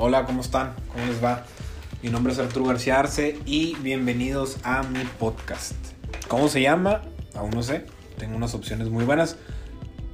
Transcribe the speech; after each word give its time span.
Hola, 0.00 0.26
¿cómo 0.26 0.42
están? 0.42 0.74
¿Cómo 0.92 1.06
les 1.06 1.22
va? 1.22 1.44
Mi 2.04 2.08
nombre 2.08 2.32
es 2.32 2.38
Arturo 2.38 2.66
García 2.66 3.00
Arce 3.00 3.36
y 3.44 3.74
bienvenidos 3.82 4.58
a 4.62 4.84
mi 4.84 5.02
podcast. 5.18 5.74
¿Cómo 6.28 6.46
se 6.46 6.62
llama? 6.62 7.02
Aún 7.34 7.50
no 7.50 7.64
sé. 7.64 7.84
Tengo 8.16 8.36
unas 8.36 8.54
opciones 8.54 8.90
muy 8.90 9.04
buenas. 9.04 9.38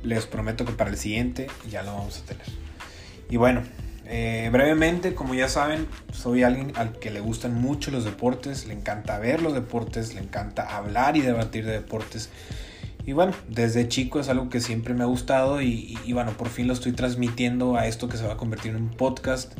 Les 0.02 0.24
prometo 0.24 0.64
que 0.64 0.72
para 0.72 0.88
el 0.88 0.96
siguiente 0.96 1.48
ya 1.70 1.82
lo 1.82 1.94
vamos 1.94 2.18
a 2.18 2.24
tener. 2.24 2.46
Y 3.28 3.36
bueno, 3.36 3.60
eh, 4.06 4.48
brevemente, 4.50 5.14
como 5.14 5.34
ya 5.34 5.50
saben, 5.50 5.86
soy 6.14 6.44
alguien 6.44 6.72
al 6.76 6.98
que 6.98 7.10
le 7.10 7.20
gustan 7.20 7.52
mucho 7.52 7.90
los 7.90 8.06
deportes, 8.06 8.66
le 8.66 8.72
encanta 8.72 9.18
ver 9.18 9.42
los 9.42 9.52
deportes, 9.52 10.14
le 10.14 10.22
encanta 10.22 10.78
hablar 10.78 11.18
y 11.18 11.20
debatir 11.20 11.66
de 11.66 11.72
deportes. 11.72 12.30
Y 13.06 13.12
bueno, 13.12 13.34
desde 13.48 13.86
chico 13.88 14.18
es 14.18 14.28
algo 14.28 14.48
que 14.48 14.60
siempre 14.60 14.94
me 14.94 15.02
ha 15.02 15.06
gustado 15.06 15.60
y, 15.60 15.98
bueno, 16.12 16.32
por 16.32 16.48
fin 16.48 16.66
lo 16.66 16.72
estoy 16.72 16.92
transmitiendo 16.92 17.76
a 17.76 17.86
esto 17.86 18.08
que 18.08 18.16
se 18.16 18.26
va 18.26 18.34
a 18.34 18.36
convertir 18.36 18.70
en 18.70 18.82
un 18.82 18.88
podcast, 18.90 19.52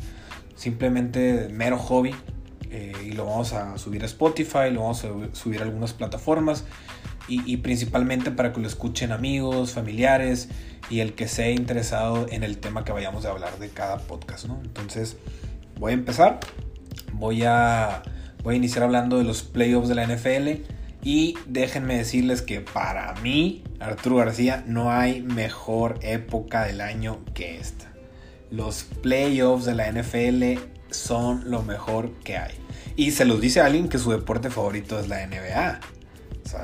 simplemente 0.55 1.49
mero 1.51 1.77
hobby. 1.77 2.15
Eh, 2.71 2.93
y 3.05 3.11
lo 3.11 3.25
vamos 3.25 3.53
a 3.53 3.77
subir 3.77 4.03
a 4.03 4.05
Spotify, 4.05 4.71
lo 4.71 4.81
vamos 4.81 5.05
a 5.05 5.09
subir 5.33 5.61
a 5.61 5.63
algunas 5.63 5.93
plataformas 5.93 6.65
y, 7.27 7.57
principalmente 7.57 8.31
para 8.31 8.53
que 8.53 8.61
lo 8.61 8.67
escuchen 8.67 9.11
amigos, 9.11 9.71
familiares 9.71 10.49
y 10.89 10.99
el 10.99 11.13
que 11.13 11.27
sea 11.27 11.49
interesado 11.49 12.27
en 12.29 12.43
el 12.43 12.57
tema 12.57 12.83
que 12.83 12.91
vayamos 12.91 13.25
a 13.25 13.31
hablar 13.31 13.57
de 13.57 13.69
cada 13.69 13.97
podcast. 13.97 14.45
Entonces, 14.45 15.17
voy 15.79 15.91
a 15.91 15.95
empezar. 15.95 16.39
Voy 17.13 17.43
a, 17.43 18.03
voy 18.43 18.55
a 18.55 18.57
iniciar 18.57 18.83
hablando 18.83 19.17
de 19.17 19.23
los 19.23 19.41
playoffs 19.41 19.87
de 19.87 19.95
la 19.95 20.05
NFL 20.05 20.63
y 21.03 21.35
déjenme 21.47 21.97
decirles 21.97 22.41
que 22.41 22.61
para 22.61 23.13
mí, 23.21 23.63
Arturo 23.79 24.17
García, 24.17 24.63
no 24.67 24.91
hay 24.91 25.21
mejor 25.21 25.99
época 26.01 26.65
del 26.65 26.81
año 26.81 27.23
que 27.33 27.57
esta. 27.57 27.94
Los 28.51 28.83
playoffs 29.01 29.65
de 29.65 29.75
la 29.75 29.91
NFL 29.91 30.61
son 30.91 31.49
lo 31.49 31.63
mejor 31.63 32.11
que 32.23 32.37
hay. 32.37 32.53
Y 32.95 33.11
se 33.11 33.25
los 33.25 33.41
dice 33.41 33.61
alguien 33.61 33.89
que 33.89 33.97
su 33.97 34.11
deporte 34.11 34.49
favorito 34.49 34.99
es 34.99 35.07
la 35.07 35.25
NBA. 35.25 35.79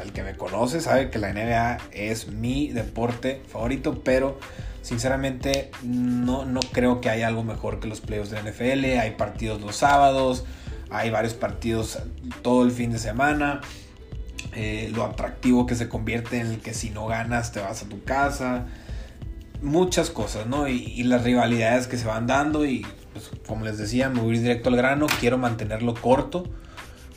El 0.03 0.13
que 0.13 0.23
me 0.23 0.37
conoce 0.37 0.79
sabe 0.79 1.09
que 1.09 1.19
la 1.19 1.33
NBA 1.33 1.77
es 1.91 2.27
mi 2.27 2.69
deporte 2.69 3.41
favorito, 3.47 4.01
pero 4.03 4.39
sinceramente 4.81 5.71
no, 5.83 6.45
no 6.45 6.61
creo 6.71 7.01
que 7.01 7.09
haya 7.09 7.27
algo 7.27 7.43
mejor 7.43 7.79
que 7.79 7.87
los 7.87 7.99
playoffs 7.99 8.29
de 8.29 8.41
la 8.41 8.49
NFL. 8.49 8.99
Hay 8.99 9.11
partidos 9.17 9.59
los 9.59 9.75
sábados, 9.75 10.45
hay 10.89 11.09
varios 11.09 11.33
partidos 11.33 11.99
todo 12.41 12.63
el 12.63 12.71
fin 12.71 12.91
de 12.91 12.99
semana. 12.99 13.61
Eh, 14.53 14.91
lo 14.93 15.05
atractivo 15.05 15.65
que 15.65 15.75
se 15.75 15.89
convierte 15.89 16.39
en 16.39 16.47
el 16.47 16.59
que 16.59 16.73
si 16.73 16.89
no 16.89 17.07
ganas 17.07 17.51
te 17.51 17.59
vas 17.59 17.83
a 17.83 17.89
tu 17.89 18.03
casa, 18.03 18.67
muchas 19.61 20.09
cosas, 20.09 20.47
¿no? 20.47 20.67
Y, 20.67 21.03
las 21.03 21.23
rivalidades 21.23 21.87
que 21.87 21.97
se 21.97 22.05
van 22.05 22.27
dando 22.27 22.65
y 22.65 22.85
pues, 23.13 23.31
como 23.47 23.65
les 23.65 23.77
decía, 23.77 24.09
me 24.09 24.21
voy 24.21 24.37
directo 24.37 24.69
al 24.69 24.75
grano, 24.75 25.07
quiero 25.19 25.37
mantenerlo 25.37 25.93
corto, 25.93 26.47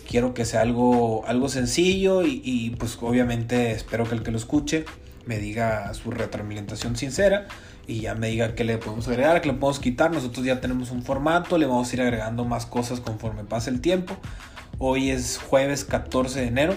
quiero 0.08 0.34
que 0.34 0.44
sea 0.44 0.60
algo, 0.60 1.24
algo 1.26 1.48
sencillo 1.48 2.22
y, 2.24 2.74
pues 2.78 2.98
obviamente 3.00 3.72
espero 3.72 4.04
que 4.04 4.14
el 4.14 4.22
que 4.22 4.30
lo 4.30 4.38
escuche 4.38 4.84
me 5.26 5.38
diga 5.38 5.92
su 5.94 6.10
retroalimentación 6.10 6.96
sincera 6.96 7.46
y 7.86 8.00
ya 8.00 8.14
me 8.14 8.28
diga 8.28 8.54
qué 8.54 8.64
le 8.64 8.78
podemos 8.78 9.08
agregar, 9.08 9.40
qué 9.40 9.48
le 9.48 9.54
podemos 9.54 9.80
quitar. 9.80 10.10
Nosotros 10.10 10.44
ya 10.44 10.60
tenemos 10.60 10.90
un 10.90 11.02
formato, 11.02 11.58
le 11.58 11.66
vamos 11.66 11.90
a 11.90 11.94
ir 11.94 12.02
agregando 12.02 12.44
más 12.44 12.66
cosas 12.66 13.00
conforme 13.00 13.44
pase 13.44 13.70
el 13.70 13.80
tiempo. 13.80 14.16
Hoy 14.78 15.10
es 15.10 15.38
jueves 15.38 15.84
14 15.84 16.40
de 16.40 16.46
enero. 16.46 16.74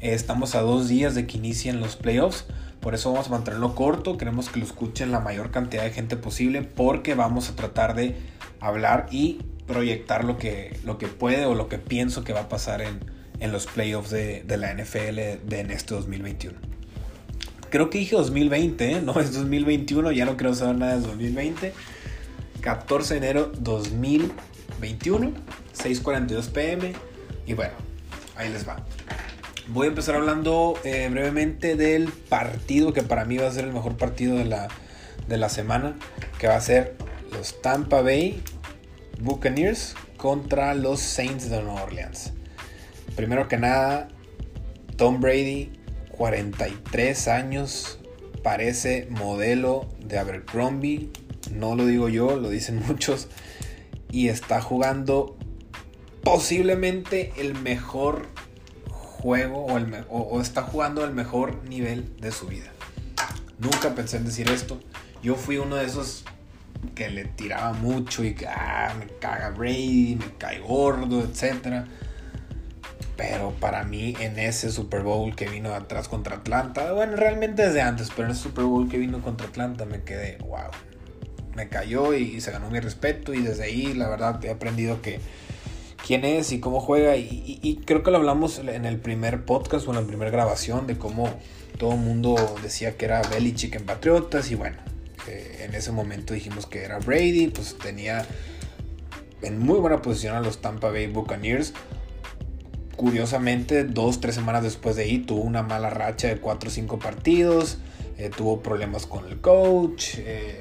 Estamos 0.00 0.54
a 0.54 0.60
dos 0.60 0.88
días 0.88 1.14
de 1.14 1.26
que 1.26 1.38
inicien 1.38 1.80
los 1.80 1.96
playoffs. 1.96 2.46
Por 2.84 2.94
eso 2.94 3.10
vamos 3.10 3.28
a 3.28 3.30
mantenerlo 3.30 3.74
corto. 3.74 4.18
Queremos 4.18 4.50
que 4.50 4.58
lo 4.60 4.66
escuchen 4.66 5.10
la 5.10 5.18
mayor 5.18 5.50
cantidad 5.50 5.84
de 5.84 5.90
gente 5.90 6.18
posible. 6.18 6.60
Porque 6.60 7.14
vamos 7.14 7.48
a 7.48 7.56
tratar 7.56 7.94
de 7.94 8.14
hablar 8.60 9.06
y 9.10 9.40
proyectar 9.66 10.22
lo 10.22 10.36
que, 10.36 10.78
lo 10.84 10.98
que 10.98 11.08
puede 11.08 11.46
o 11.46 11.54
lo 11.54 11.70
que 11.70 11.78
pienso 11.78 12.24
que 12.24 12.34
va 12.34 12.40
a 12.40 12.48
pasar 12.50 12.82
en, 12.82 13.00
los 13.50 13.64
playoffs 13.64 14.10
de, 14.10 14.44
la 14.58 14.74
NFL 14.74 15.16
de, 15.48 15.60
en 15.60 15.70
este 15.70 15.94
2021. 15.94 16.58
Creo 17.70 17.88
que 17.88 17.96
dije 17.96 18.16
2020, 18.16 18.90
¿eh? 18.90 19.00
no 19.00 19.18
es 19.18 19.32
2021, 19.32 20.12
ya 20.12 20.26
no 20.26 20.36
creo 20.36 20.52
saber 20.52 20.76
nada 20.76 20.96
de 20.96 21.06
2020. 21.06 21.72
14 22.60 23.14
de 23.14 23.18
enero 23.18 23.50
2021, 23.60 25.32
6:42 25.74 26.50
pm. 26.50 26.92
Y 27.46 27.54
bueno, 27.54 27.72
ahí 28.36 28.52
les 28.52 28.68
va. 28.68 28.76
Voy 29.68 29.86
a 29.86 29.88
empezar 29.88 30.16
hablando 30.16 30.78
eh, 30.84 31.08
brevemente 31.10 31.74
del 31.74 32.08
partido 32.08 32.92
que 32.92 33.02
para 33.02 33.24
mí 33.24 33.38
va 33.38 33.48
a 33.48 33.50
ser 33.50 33.64
el 33.64 33.72
mejor 33.72 33.96
partido 33.96 34.36
de 34.36 34.44
la, 34.44 34.68
de 35.26 35.38
la 35.38 35.48
semana, 35.48 35.96
que 36.38 36.46
va 36.46 36.56
a 36.56 36.60
ser 36.60 36.96
los 37.32 37.62
Tampa 37.62 38.02
Bay 38.02 38.42
Buccaneers 39.20 39.94
contra 40.18 40.74
los 40.74 41.00
Saints 41.00 41.48
de 41.48 41.62
Nueva 41.62 41.84
Orleans. 41.84 42.34
Primero 43.16 43.48
que 43.48 43.56
nada, 43.56 44.08
Tom 44.96 45.22
Brady, 45.22 45.72
43 46.10 47.28
años, 47.28 47.98
parece 48.42 49.08
modelo 49.08 49.88
de 49.98 50.18
Abercrombie, 50.18 51.08
no 51.50 51.74
lo 51.74 51.86
digo 51.86 52.10
yo, 52.10 52.36
lo 52.36 52.50
dicen 52.50 52.82
muchos, 52.86 53.28
y 54.10 54.28
está 54.28 54.60
jugando 54.60 55.38
posiblemente 56.22 57.32
el 57.38 57.54
mejor 57.54 58.33
juego 59.24 59.64
o, 60.10 60.40
está 60.42 60.60
jugando 60.60 61.02
al 61.02 61.14
mejor 61.14 61.64
nivel 61.64 62.14
de 62.20 62.30
su 62.30 62.46
vida. 62.46 62.70
Nunca 63.58 63.94
pensé 63.94 64.18
en 64.18 64.26
decir 64.26 64.50
esto. 64.50 64.78
Yo 65.22 65.34
fui 65.34 65.56
uno 65.56 65.76
de 65.76 65.86
esos 65.86 66.24
que 66.94 67.08
le 67.08 67.24
tiraba 67.24 67.72
mucho 67.72 68.22
y 68.22 68.34
que 68.34 68.46
ah, 68.46 68.92
me 68.98 69.06
caga 69.06 69.48
Brady, 69.48 70.16
me 70.16 70.36
cae 70.36 70.60
gordo, 70.60 71.22
etc. 71.22 71.86
Pero 73.16 73.52
para 73.52 73.84
mí 73.84 74.14
en 74.20 74.38
ese 74.38 74.70
Super 74.70 75.00
Bowl 75.00 75.34
que 75.34 75.48
vino 75.48 75.72
atrás 75.72 76.06
contra 76.06 76.36
Atlanta, 76.36 76.92
bueno, 76.92 77.16
realmente 77.16 77.66
desde 77.66 77.80
antes, 77.80 78.10
pero 78.14 78.28
en 78.28 78.32
ese 78.32 78.42
Super 78.42 78.64
Bowl 78.64 78.90
que 78.90 78.98
vino 78.98 79.22
contra 79.22 79.46
Atlanta 79.46 79.86
me 79.86 80.02
quedé, 80.02 80.36
wow. 80.42 80.70
Me 81.54 81.70
cayó 81.70 82.12
y 82.12 82.42
se 82.42 82.50
ganó 82.50 82.68
mi 82.68 82.80
respeto 82.80 83.32
y 83.32 83.40
desde 83.40 83.62
ahí 83.62 83.94
la 83.94 84.10
verdad 84.10 84.44
he 84.44 84.50
aprendido 84.50 85.00
que 85.00 85.18
quién 86.04 86.24
es 86.24 86.52
y 86.52 86.60
cómo 86.60 86.80
juega. 86.80 87.16
Y, 87.16 87.80
creo 87.84 88.02
que 88.02 88.10
lo 88.10 88.18
hablamos 88.18 88.58
en 88.58 88.84
el 88.84 88.98
primer 88.98 89.44
podcast 89.44 89.86
o 89.88 89.90
en 89.90 89.96
la 89.96 90.06
primera 90.06 90.30
grabación 90.30 90.86
de 90.86 90.96
cómo 90.98 91.30
todo 91.78 91.92
el 91.92 92.00
mundo 92.00 92.36
decía 92.62 92.96
que 92.96 93.06
era 93.06 93.22
Belichick 93.22 93.74
en 93.76 93.84
Patriotas. 93.84 94.50
Y 94.50 94.54
bueno, 94.54 94.76
eh, 95.28 95.64
en 95.66 95.74
ese 95.74 95.92
momento 95.92 96.34
dijimos 96.34 96.66
que 96.66 96.84
era 96.84 96.98
Brady, 96.98 97.48
pues 97.48 97.76
tenía 97.78 98.26
en 99.42 99.58
muy 99.58 99.78
buena 99.78 100.02
posición 100.02 100.36
a 100.36 100.40
los 100.40 100.60
Tampa 100.60 100.90
Bay 100.90 101.06
Buccaneers. 101.06 101.72
Curiosamente, 102.96 103.84
dos, 103.84 104.20
tres 104.20 104.36
semanas 104.36 104.62
después 104.62 104.96
de 104.96 105.02
ahí 105.02 105.18
tuvo 105.18 105.40
una 105.40 105.62
mala 105.62 105.90
racha 105.90 106.28
de 106.28 106.36
cuatro 106.36 106.68
o 106.68 106.72
cinco 106.72 106.98
partidos. 106.98 107.78
Eh, 108.18 108.30
tuvo 108.34 108.62
problemas 108.62 109.06
con 109.06 109.26
el 109.26 109.40
coach. 109.40 110.14
Eh, 110.18 110.60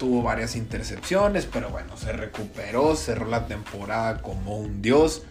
tuvo 0.00 0.22
varias 0.22 0.56
intercepciones, 0.56 1.44
pero 1.44 1.68
bueno, 1.68 1.94
se 1.98 2.12
recuperó, 2.12 2.96
cerró 2.96 3.26
la 3.26 3.46
temporada 3.46 4.22
como 4.22 4.56
un 4.56 4.80
dios. 4.80 5.24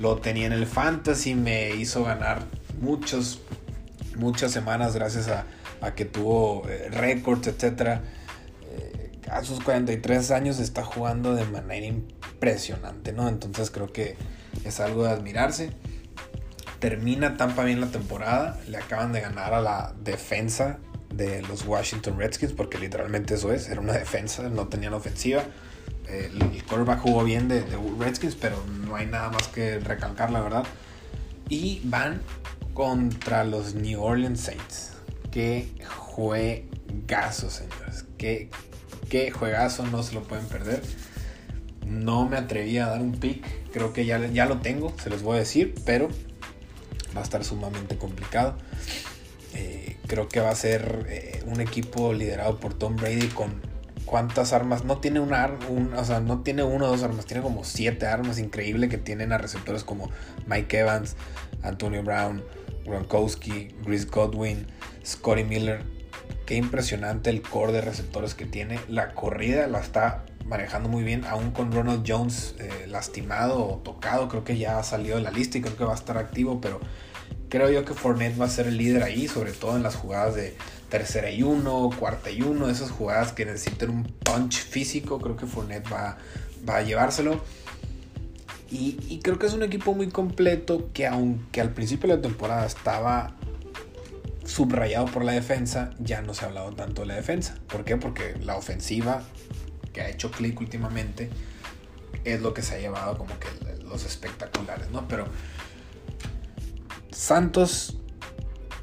Lo 0.00 0.16
tenía 0.16 0.46
en 0.46 0.52
el 0.52 0.66
fantasy, 0.66 1.36
me 1.36 1.76
hizo 1.76 2.02
ganar 2.02 2.42
muchos, 2.80 3.40
muchas 4.16 4.50
semanas 4.50 4.96
gracias 4.96 5.28
a, 5.28 5.46
que 5.94 6.04
tuvo 6.06 6.68
eh, 6.68 6.88
récords, 6.90 7.46
etc. 7.46 8.00
Eh, 8.72 9.12
a 9.30 9.44
sus 9.44 9.60
43 9.60 10.32
años 10.32 10.58
está 10.58 10.84
jugando 10.84 11.36
de 11.36 11.44
manera 11.44 11.86
impresionante, 11.86 13.12
¿no? 13.12 13.28
Entonces 13.28 13.70
creo 13.70 13.92
que 13.92 14.16
es 14.64 14.80
algo 14.80 15.04
de 15.04 15.10
admirarse. 15.10 15.70
Termina 16.80 17.36
tan 17.36 17.54
bien 17.64 17.80
la 17.80 17.92
temporada, 17.92 18.58
le 18.66 18.78
acaban 18.78 19.12
de 19.12 19.20
ganar 19.20 19.54
a 19.54 19.60
la 19.60 19.94
defensa 20.02 20.80
de 21.14 21.42
los 21.42 21.66
Washington 21.66 22.18
Redskins, 22.18 22.52
porque 22.52 22.78
literalmente 22.78 23.34
eso 23.34 23.52
es, 23.52 23.68
era 23.68 23.80
una 23.80 23.94
defensa, 23.94 24.48
no 24.48 24.68
tenían 24.68 24.94
ofensiva. 24.94 25.42
el, 26.08 26.62
quarterback 26.64 27.00
jugó 27.00 27.24
bien 27.24 27.48
de, 27.48 27.64
Redskins, 27.98 28.36
pero 28.36 28.62
no 28.86 28.96
hay 28.96 29.06
nada 29.06 29.30
más 29.30 29.48
que 29.48 29.78
recalcar, 29.80 30.30
la 30.30 30.40
verdad. 30.40 30.64
Y 31.48 31.80
van 31.84 32.20
contra 32.74 33.44
los 33.44 33.74
New 33.74 34.00
Orleans 34.02 34.40
Saints. 34.40 34.92
Qué 35.30 35.68
juegazo, 35.86 37.50
señores. 37.50 38.04
Qué, 38.18 38.48
qué 39.08 39.30
juegazo, 39.30 39.86
no 39.86 40.02
se 40.02 40.14
lo 40.14 40.22
pueden 40.22 40.46
perder. 40.46 40.82
No 41.86 42.28
me 42.28 42.36
atreví 42.36 42.78
a 42.78 42.86
dar 42.86 43.00
un 43.00 43.12
pick, 43.12 43.44
creo 43.72 43.92
que 43.92 44.06
ya, 44.06 44.24
ya 44.28 44.46
lo 44.46 44.58
tengo, 44.58 44.94
se 45.02 45.10
los 45.10 45.22
voy 45.22 45.36
a 45.36 45.40
decir, 45.40 45.74
pero 45.84 46.08
va 47.16 47.20
a 47.20 47.24
estar 47.24 47.44
sumamente 47.44 47.98
complicado. 47.98 48.56
Creo 50.10 50.28
que 50.28 50.40
va 50.40 50.50
a 50.50 50.56
ser 50.56 51.06
eh, 51.08 51.40
un 51.46 51.60
equipo 51.60 52.12
liderado 52.12 52.58
por 52.58 52.74
Tom 52.74 52.96
Brady 52.96 53.28
con 53.28 53.62
cuántas 54.04 54.52
armas. 54.52 54.84
No 54.84 54.98
tiene 54.98 55.20
una 55.20 55.56
o 55.96 56.04
sea, 56.04 56.18
no 56.18 56.40
tiene 56.40 56.64
una 56.64 56.86
o 56.86 56.88
dos 56.88 57.04
armas, 57.04 57.26
tiene 57.26 57.44
como 57.44 57.62
siete 57.62 58.06
armas 58.06 58.40
increíble 58.40 58.88
que 58.88 58.98
tienen 58.98 59.32
a 59.32 59.38
receptores 59.38 59.84
como 59.84 60.10
Mike 60.48 60.80
Evans, 60.80 61.14
Antonio 61.62 62.02
Brown, 62.02 62.42
Gronkowski, 62.84 63.68
Chris 63.84 64.10
Godwin, 64.10 64.66
Scotty 65.06 65.44
Miller. 65.44 65.84
Qué 66.44 66.56
impresionante 66.56 67.30
el 67.30 67.40
core 67.40 67.74
de 67.74 67.80
receptores 67.80 68.34
que 68.34 68.46
tiene. 68.46 68.80
La 68.88 69.14
corrida 69.14 69.68
la 69.68 69.78
está 69.78 70.24
manejando 70.44 70.88
muy 70.88 71.04
bien, 71.04 71.24
aún 71.24 71.52
con 71.52 71.70
Ronald 71.70 72.04
Jones 72.04 72.56
eh, 72.58 72.88
lastimado 72.88 73.64
o 73.64 73.76
tocado, 73.76 74.26
creo 74.26 74.42
que 74.42 74.58
ya 74.58 74.82
salió 74.82 75.14
de 75.14 75.22
la 75.22 75.30
lista 75.30 75.58
y 75.58 75.60
creo 75.60 75.76
que 75.76 75.84
va 75.84 75.92
a 75.92 75.94
estar 75.94 76.18
activo, 76.18 76.60
pero 76.60 76.80
creo 77.50 77.68
yo 77.70 77.84
que 77.84 77.92
Fournette 77.92 78.40
va 78.40 78.46
a 78.46 78.48
ser 78.48 78.66
el 78.68 78.78
líder 78.78 79.02
ahí, 79.02 79.28
sobre 79.28 79.52
todo 79.52 79.76
en 79.76 79.82
las 79.82 79.96
jugadas 79.96 80.36
de 80.36 80.56
tercera 80.88 81.30
y 81.30 81.42
uno, 81.42 81.90
cuarta 81.98 82.30
y 82.30 82.42
uno, 82.42 82.70
esas 82.70 82.90
jugadas 82.90 83.32
que 83.32 83.44
necesitan 83.44 83.90
un 83.90 84.04
punch 84.04 84.54
físico, 84.54 85.20
creo 85.20 85.36
que 85.36 85.46
Fournette 85.46 85.92
va, 85.92 86.16
va 86.66 86.76
a 86.76 86.82
llevárselo. 86.82 87.42
Y, 88.70 88.98
y, 89.08 89.18
creo 89.18 89.36
que 89.36 89.46
es 89.46 89.52
un 89.52 89.64
equipo 89.64 89.94
muy 89.94 90.10
completo 90.10 90.90
que 90.94 91.04
aunque 91.08 91.60
al 91.60 91.70
principio 91.70 92.08
de 92.08 92.16
la 92.16 92.22
temporada 92.22 92.64
estaba 92.64 93.34
subrayado 94.44 95.06
por 95.06 95.24
la 95.24 95.32
defensa, 95.32 95.90
ya 95.98 96.22
no 96.22 96.34
se 96.34 96.44
ha 96.44 96.48
hablado 96.48 96.72
tanto 96.72 97.02
de 97.02 97.08
la 97.08 97.14
defensa. 97.14 97.56
¿Por 97.68 97.84
qué? 97.84 97.96
Porque 97.96 98.36
la 98.40 98.56
ofensiva 98.56 99.24
que 99.92 100.02
ha 100.02 100.08
hecho 100.08 100.30
clic 100.30 100.60
últimamente 100.60 101.30
es 102.24 102.40
lo 102.40 102.54
que 102.54 102.62
se 102.62 102.76
ha 102.76 102.78
llevado 102.78 103.18
como 103.18 103.36
que 103.40 103.48
los 103.84 104.04
espectaculares, 104.04 104.88
¿no? 104.90 105.08
Pero 105.08 105.26
Santos, 107.20 107.98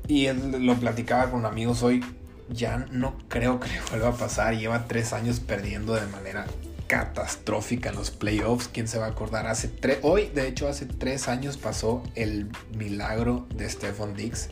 y 0.08 0.28
él 0.28 0.64
lo 0.64 0.76
platicaba 0.76 1.32
con 1.32 1.48
amigos 1.48 1.82
hoy, 1.82 2.06
ya 2.50 2.86
no 2.92 3.18
creo 3.30 3.60
que 3.60 3.68
le 3.68 3.82
vuelva 3.90 4.10
a 4.10 4.14
pasar. 4.14 4.56
Lleva 4.56 4.86
tres 4.86 5.12
años 5.12 5.40
perdiendo 5.40 5.96
de 5.96 6.06
manera 6.06 6.46
catastrófica 6.86 7.90
en 7.90 7.96
los 7.96 8.12
playoffs. 8.12 8.68
¿Quién 8.68 8.88
se 8.88 9.00
va 9.00 9.08
a 9.08 9.10
acordar? 9.10 9.48
Hace 9.48 9.72
hoy, 10.04 10.28
de 10.28 10.48
hecho, 10.48 10.68
hace 10.68 10.86
tres 10.86 11.28
años 11.28 11.58
pasó 11.58 12.04
el 12.14 12.52
milagro 12.78 13.48
de 13.56 13.68
Stephon 13.68 14.16
Diggs, 14.16 14.50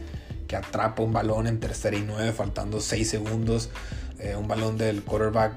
que 0.47 0.55
atrapa 0.55 1.03
un 1.03 1.13
balón 1.13 1.45
en 1.45 1.59
tercera 1.59 1.95
y 1.95 2.01
nueve, 2.01 2.33
faltando 2.33 2.81
seis 2.81 3.07
segundos. 3.07 3.69
Eh, 4.17 4.35
un 4.35 4.47
balón 4.47 4.79
del 4.79 5.03
quarterback 5.03 5.53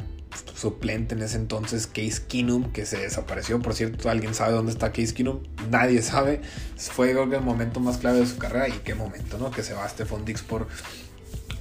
suplente 0.55 1.15
en 1.15 1.23
ese 1.23 1.37
entonces, 1.37 1.87
Case 1.87 2.23
Keenum, 2.29 2.73
que 2.73 2.87
se 2.87 2.99
desapareció. 2.99 3.61
Por 3.61 3.75
cierto, 3.75 4.11
¿alguien 4.11 4.35
sabe 4.35 4.53
dónde 4.53 4.73
está 4.73 4.93
Case 4.93 5.15
Keenum? 5.15 5.41
Nadie 5.71 6.03
sabe. 6.03 6.41
Fue 6.77 7.13
creo 7.13 7.29
que 7.29 7.37
el 7.37 7.43
momento 7.43 7.81
más 7.81 7.99
clave 7.99 8.21
de 8.21 8.27
su 8.27 8.39
carrera. 8.39 8.69
Y 8.69 8.79
qué 8.85 8.95
momento, 8.95 9.39
¿no? 9.39 9.51
Que 9.51 9.63
se 9.63 9.75
va 9.75 9.89
Stephon 9.89 10.25
Diggs 10.25 10.43
por, 10.43 10.69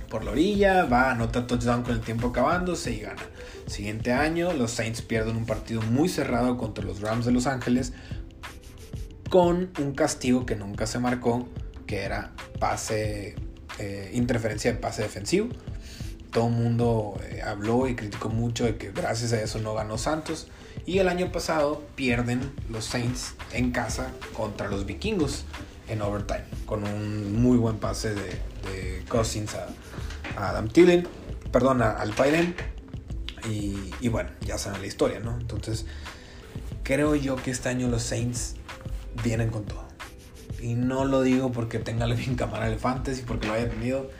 por 0.09 0.23
la 0.23 0.31
orilla, 0.31 0.85
va, 0.85 1.11
anota 1.11 1.47
touchdown 1.47 1.83
con 1.83 1.93
el 1.93 2.01
tiempo 2.01 2.27
acabándose 2.27 2.91
y 2.91 2.99
gana. 2.99 3.23
Siguiente 3.67 4.13
año, 4.13 4.53
los 4.53 4.71
Saints 4.71 5.01
pierden 5.01 5.35
un 5.35 5.45
partido 5.45 5.81
muy 5.81 6.09
cerrado 6.09 6.57
contra 6.57 6.83
los 6.83 7.01
Rams 7.01 7.25
de 7.25 7.31
Los 7.31 7.47
Ángeles 7.47 7.93
con 9.29 9.71
un 9.77 9.93
castigo 9.93 10.45
que 10.45 10.55
nunca 10.55 10.87
se 10.87 10.99
marcó, 10.99 11.49
que 11.85 12.03
era 12.03 12.31
pase, 12.59 13.35
eh, 13.77 14.11
interferencia 14.13 14.71
de 14.71 14.77
pase 14.77 15.01
defensivo 15.01 15.49
todo 16.37 16.49
el 16.49 16.53
mundo 16.53 17.19
eh, 17.31 17.41
habló 17.43 17.87
y 17.87 17.95
criticó 17.95 18.29
mucho 18.29 18.65
de 18.65 18.77
que 18.77 18.91
gracias 18.91 19.33
a 19.33 19.41
eso 19.41 19.57
no 19.57 19.73
ganó 19.73 19.97
Santos. 19.97 20.45
Y 20.85 20.99
el 20.99 21.07
año 21.07 21.31
pasado 21.31 21.81
pierden 21.95 22.51
los 22.69 22.85
Saints 22.85 23.33
en 23.53 23.71
casa 23.71 24.11
contra 24.33 24.67
los 24.67 24.85
vikingos 24.85 25.45
en 25.87 25.99
overtime, 25.99 26.43
con 26.67 26.83
un 26.83 27.41
muy 27.41 27.57
buen 27.57 27.79
pase 27.79 28.13
de, 28.13 29.03
Cousins 29.09 29.55
a, 29.55 29.67
Adam 30.37 30.67
Thielen, 30.67 31.07
perdón, 31.51 31.81
a 31.81 31.89
Alpairen. 31.89 32.55
Y, 33.49 34.07
bueno, 34.09 34.29
ya 34.41 34.59
saben 34.59 34.81
la 34.81 34.87
historia, 34.87 35.19
¿no? 35.19 35.39
Entonces, 35.39 35.87
creo 36.83 37.15
yo 37.15 37.35
que 37.37 37.49
este 37.49 37.69
año 37.69 37.87
los 37.87 38.03
Saints 38.03 38.57
vienen 39.23 39.49
con 39.49 39.65
todo. 39.65 39.87
Y 40.61 40.75
no 40.75 41.03
lo 41.03 41.23
digo 41.23 41.51
porque 41.51 41.79
tenga 41.79 42.05
bien 42.13 42.35
cámara 42.35 42.67
el 42.67 42.77
fantasy, 42.77 43.23
porque 43.23 43.47
lo 43.47 43.53
haya 43.53 43.71
tenido 43.71 44.11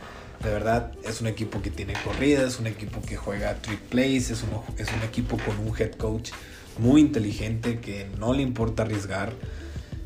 de 0.43 0.51
verdad, 0.51 0.91
es 1.03 1.21
un 1.21 1.27
equipo 1.27 1.61
que 1.61 1.71
tiene 1.71 1.93
corrida, 2.03 2.45
es 2.45 2.59
un 2.59 2.67
equipo 2.67 3.01
que 3.01 3.15
juega 3.15 3.55
trick 3.55 3.79
plays, 3.79 4.29
es 4.29 4.43
un, 4.43 4.49
es 4.77 4.91
un 4.93 5.01
equipo 5.03 5.37
con 5.37 5.57
un 5.59 5.75
head 5.77 5.93
coach 5.95 6.31
muy 6.77 7.01
inteligente 7.01 7.79
que 7.79 8.07
no 8.19 8.33
le 8.33 8.43
importa 8.43 8.83
arriesgar. 8.83 9.33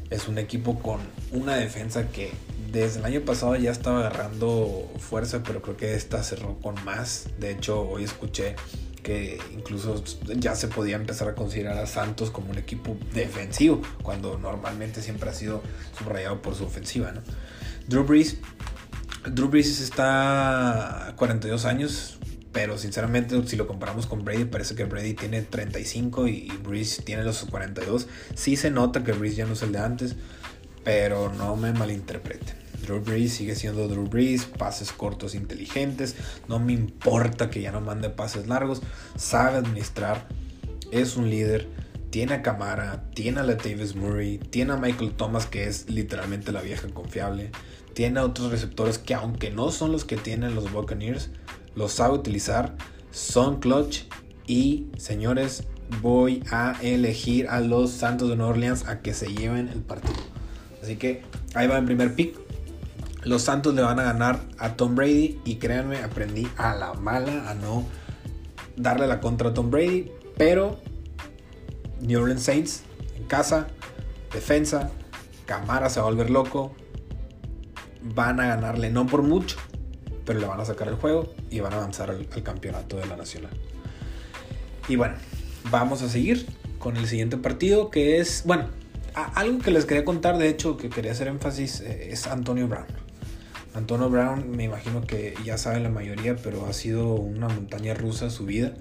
Es 0.09 0.27
un 0.27 0.37
equipo 0.37 0.79
con 0.79 0.99
una 1.31 1.55
defensa 1.55 2.09
que 2.09 2.31
desde 2.71 2.99
el 2.99 3.05
año 3.05 3.21
pasado 3.21 3.55
ya 3.55 3.71
estaba 3.71 3.99
agarrando 3.99 4.89
fuerza, 4.99 5.43
pero 5.43 5.61
creo 5.61 5.77
que 5.77 5.95
esta 5.95 6.23
cerró 6.23 6.57
con 6.59 6.81
más. 6.85 7.27
De 7.39 7.51
hecho, 7.51 7.81
hoy 7.81 8.03
escuché 8.03 8.55
que 9.03 9.39
incluso 9.53 10.03
ya 10.35 10.55
se 10.55 10.67
podía 10.67 10.95
empezar 10.95 11.27
a 11.27 11.35
considerar 11.35 11.77
a 11.77 11.87
Santos 11.87 12.29
como 12.29 12.51
un 12.51 12.57
equipo 12.57 12.95
defensivo, 13.13 13.81
cuando 14.03 14.37
normalmente 14.37 15.01
siempre 15.01 15.29
ha 15.29 15.33
sido 15.33 15.61
subrayado 15.97 16.41
por 16.41 16.55
su 16.55 16.65
ofensiva. 16.65 17.11
¿no? 17.11 17.21
Drew 17.87 18.03
Brees 18.03 18.37
Drew 19.25 19.49
Brees 19.49 19.79
está 19.79 21.09
a 21.09 21.15
42 21.15 21.65
años, 21.65 22.17
pero 22.51 22.77
sinceramente 22.79 23.39
si 23.47 23.55
lo 23.55 23.67
comparamos 23.67 24.07
con 24.07 24.25
Brady, 24.25 24.45
parece 24.45 24.73
que 24.73 24.85
Brady 24.85 25.13
tiene 25.13 25.41
35 25.43 26.27
y, 26.27 26.51
Brees 26.63 27.03
tiene 27.05 27.23
los 27.23 27.45
42. 27.45 28.07
Sí 28.33 28.55
se 28.55 28.71
nota 28.71 29.03
que 29.03 29.11
Brees 29.11 29.35
ya 29.35 29.45
no 29.45 29.53
es 29.53 29.61
el 29.61 29.73
de 29.73 29.79
antes, 29.79 30.15
pero 30.83 31.31
no 31.33 31.55
me 31.55 31.71
malinterpreten. 31.71 32.55
Drew 32.81 32.99
Brees 32.99 33.33
sigue 33.33 33.55
siendo 33.55 33.87
Drew 33.87 34.07
Brees, 34.07 34.45
pases 34.45 34.91
cortos 34.91 35.35
inteligentes, 35.35 36.15
no 36.47 36.57
me 36.57 36.73
importa 36.73 37.51
que 37.51 37.61
ya 37.61 37.71
no 37.71 37.79
mande 37.79 38.09
pases 38.09 38.47
largos, 38.47 38.81
sabe 39.17 39.59
administrar, 39.59 40.27
es 40.89 41.15
un 41.15 41.29
líder, 41.29 41.67
tiene 42.09 42.33
a 42.33 42.41
Camara, 42.41 43.03
tiene 43.13 43.41
a 43.41 43.43
Latavius 43.43 43.95
Murray, 43.95 44.39
tiene 44.39 44.73
a 44.73 44.77
Michael 44.77 45.13
Thomas 45.13 45.45
que 45.45 45.67
es 45.67 45.91
literalmente 45.91 46.51
la 46.51 46.61
vieja 46.61 46.87
confiable 46.87 47.51
tiene 47.93 48.19
otros 48.19 48.51
receptores 48.51 48.97
que 48.97 49.13
aunque 49.13 49.51
no 49.51 49.71
son 49.71 49.91
los 49.91 50.05
que 50.05 50.17
tienen 50.17 50.55
los 50.55 50.71
Buccaneers, 50.71 51.29
los 51.75 51.93
sabe 51.93 52.15
utilizar, 52.15 52.75
son 53.11 53.59
clutch 53.59 54.03
y 54.47 54.87
señores, 54.97 55.63
voy 56.01 56.43
a 56.51 56.75
elegir 56.81 57.47
a 57.49 57.59
los 57.59 57.91
Santos 57.91 58.29
de 58.29 58.35
Nueva 58.35 58.51
Orleans 58.51 58.87
a 58.87 59.01
que 59.01 59.13
se 59.13 59.33
lleven 59.33 59.67
el 59.67 59.81
partido. 59.81 60.19
Así 60.81 60.95
que 60.95 61.23
ahí 61.53 61.67
va 61.67 61.77
el 61.77 61.85
primer 61.85 62.15
pick. 62.15 62.39
Los 63.23 63.43
Santos 63.43 63.75
le 63.75 63.81
van 63.81 63.99
a 63.99 64.03
ganar 64.03 64.41
a 64.57 64.75
Tom 64.75 64.95
Brady 64.95 65.39
y 65.45 65.55
créanme, 65.55 65.97
aprendí 65.97 66.47
a 66.57 66.75
la 66.75 66.93
mala 66.93 67.49
a 67.49 67.53
no 67.53 67.85
darle 68.77 69.05
la 69.07 69.19
contra 69.19 69.49
a 69.49 69.53
Tom 69.53 69.69
Brady, 69.69 70.11
pero 70.37 70.79
New 72.01 72.19
Orleans 72.19 72.41
Saints 72.41 72.83
en 73.15 73.25
casa, 73.25 73.67
defensa, 74.33 74.89
Camara 75.45 75.89
se 75.89 75.99
va 75.99 76.07
a 76.07 76.09
volver 76.09 76.31
loco, 76.31 76.73
van 78.01 78.39
a 78.39 78.47
ganarle, 78.47 78.89
no 78.89 79.07
por 79.07 79.23
mucho, 79.23 79.57
pero 80.25 80.39
le 80.39 80.45
van 80.45 80.59
a 80.59 80.65
sacar 80.65 80.87
el 80.87 80.95
juego 80.95 81.33
y 81.49 81.59
van 81.59 81.73
a 81.73 81.77
avanzar 81.77 82.09
al, 82.09 82.27
campeonato 82.43 82.97
de 82.97 83.05
la 83.05 83.17
nacional. 83.17 83.51
Y 84.87 84.95
bueno, 84.95 85.15
vamos 85.69 86.01
a 86.01 86.09
seguir 86.09 86.45
con 86.79 86.97
el 86.97 87.07
siguiente 87.07 87.37
partido 87.37 87.89
que 87.89 88.19
es, 88.19 88.43
bueno, 88.45 88.67
algo 89.13 89.59
que 89.59 89.71
les 89.71 89.85
quería 89.85 90.05
contar, 90.05 90.37
de 90.37 90.49
hecho, 90.49 90.77
que 90.77 90.89
quería 90.89 91.11
hacer 91.11 91.27
énfasis, 91.27 91.81
eh, 91.81 92.11
es 92.11 92.27
Antonio 92.27 92.67
Brown. 92.67 92.87
Antonio 93.73 94.09
Brown, 94.09 94.49
me 94.51 94.65
imagino 94.65 95.01
que 95.01 95.33
ya 95.45 95.57
saben 95.57 95.83
la 95.83 95.89
mayoría, 95.89 96.35
pero 96.35 96.65
ha 96.65 96.73
sido 96.73 97.13
una 97.13 97.47
montaña 97.47 97.93
rusa 97.93 98.29
su 98.29 98.45
vida, 98.45 98.73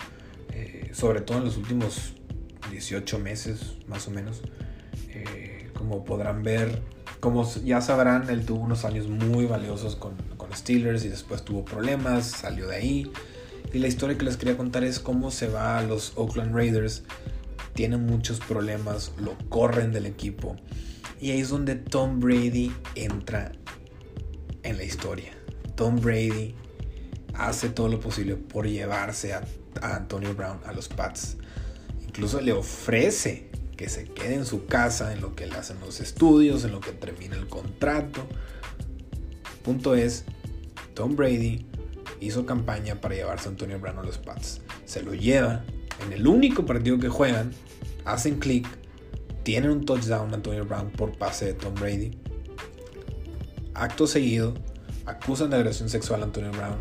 eh, 0.52 0.90
sobre 0.92 1.20
todo 1.20 1.38
en 1.38 1.44
los 1.44 1.56
últimos 1.56 2.14
18 2.70 3.18
meses, 3.18 3.76
más 3.86 4.08
o 4.08 4.10
menos. 4.10 4.42
Eh, 5.10 5.70
como 5.74 6.04
podrán 6.04 6.42
ver, 6.42 6.82
como 7.20 7.48
ya 7.64 7.80
sabrán, 7.82 8.28
él 8.30 8.44
tuvo 8.46 8.60
unos 8.60 8.84
años 8.84 9.06
muy 9.08 9.46
valiosos 9.46 9.94
con, 9.94 10.14
con 10.36 10.52
Steelers 10.54 11.04
y 11.04 11.08
después 11.08 11.44
tuvo 11.44 11.64
problemas, 11.64 12.26
salió 12.26 12.66
de 12.66 12.76
ahí. 12.76 13.12
Y 13.72 13.78
la 13.78 13.88
historia 13.88 14.18
que 14.18 14.24
les 14.24 14.36
quería 14.36 14.56
contar 14.56 14.84
es 14.84 14.98
cómo 14.98 15.30
se 15.30 15.48
va 15.48 15.78
a 15.78 15.82
los 15.82 16.12
Oakland 16.16 16.54
Raiders. 16.54 17.04
Tiene 17.74 17.98
muchos 17.98 18.40
problemas, 18.40 19.12
lo 19.18 19.36
corren 19.48 19.92
del 19.92 20.06
equipo. 20.06 20.56
Y 21.20 21.30
ahí 21.30 21.40
es 21.40 21.50
donde 21.50 21.76
Tom 21.76 22.18
Brady 22.18 22.72
entra 22.94 23.52
en 24.62 24.78
la 24.78 24.84
historia. 24.84 25.32
Tom 25.76 26.00
Brady 26.00 26.54
hace 27.34 27.68
todo 27.68 27.88
lo 27.88 28.00
posible 28.00 28.36
por 28.36 28.66
llevarse 28.66 29.34
a, 29.34 29.44
a 29.82 29.96
Antonio 29.96 30.34
Brown 30.34 30.58
a 30.64 30.72
los 30.72 30.88
Pats. 30.88 31.36
Incluso 32.02 32.40
le 32.40 32.52
ofrece 32.52 33.49
que 33.80 33.88
se 33.88 34.04
quede 34.04 34.34
en 34.34 34.44
su 34.44 34.66
casa, 34.66 35.10
en 35.14 35.22
lo 35.22 35.34
que 35.34 35.46
le 35.46 35.54
hacen 35.54 35.80
los 35.80 36.00
estudios, 36.00 36.64
en 36.64 36.72
lo 36.72 36.80
que 36.80 36.92
termina 36.92 37.34
el 37.34 37.46
contrato. 37.46 38.26
Punto 39.64 39.94
es, 39.94 40.26
Tom 40.92 41.16
Brady 41.16 41.64
hizo 42.20 42.44
campaña 42.44 43.00
para 43.00 43.14
llevarse 43.14 43.48
a 43.48 43.52
Antonio 43.52 43.80
Brown 43.80 43.96
a 43.96 44.02
los 44.02 44.18
Pats. 44.18 44.60
Se 44.84 45.02
lo 45.02 45.14
lleva 45.14 45.64
en 46.04 46.12
el 46.12 46.26
único 46.26 46.66
partido 46.66 46.98
que 46.98 47.08
juegan, 47.08 47.52
hacen 48.04 48.38
clic, 48.38 48.68
tienen 49.44 49.70
un 49.70 49.86
touchdown 49.86 50.30
a 50.30 50.34
Antonio 50.34 50.66
Brown 50.66 50.90
por 50.90 51.16
pase 51.16 51.46
de 51.46 51.54
Tom 51.54 51.72
Brady. 51.72 52.10
Acto 53.72 54.06
seguido, 54.06 54.52
acusan 55.06 55.48
de 55.48 55.56
agresión 55.56 55.88
sexual 55.88 56.20
a 56.20 56.24
Antonio 56.24 56.50
Brown, 56.50 56.80